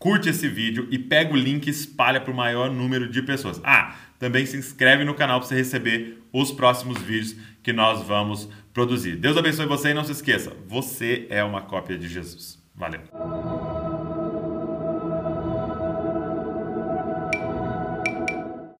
curte 0.00 0.28
esse 0.28 0.48
vídeo 0.48 0.88
e 0.90 0.98
pega 0.98 1.32
o 1.32 1.36
link 1.36 1.68
e 1.68 1.70
espalha 1.70 2.20
para 2.20 2.32
o 2.32 2.36
maior 2.36 2.68
número 2.68 3.08
de 3.08 3.22
pessoas. 3.22 3.60
Ah, 3.62 3.94
também 4.18 4.44
se 4.44 4.56
inscreve 4.56 5.04
no 5.04 5.14
canal 5.14 5.38
para 5.38 5.48
você 5.48 5.54
receber 5.54 6.18
os 6.32 6.50
próximos 6.50 7.00
vídeos 7.00 7.36
que 7.62 7.72
nós 7.72 8.04
vamos 8.04 8.48
produzir. 8.72 9.14
Deus 9.14 9.36
abençoe 9.36 9.66
você 9.66 9.90
e 9.90 9.94
não 9.94 10.02
se 10.02 10.10
esqueça, 10.10 10.52
você 10.66 11.26
é 11.30 11.44
uma 11.44 11.62
cópia 11.62 11.96
de 11.96 12.08
Jesus. 12.08 12.58
Valeu! 12.74 13.83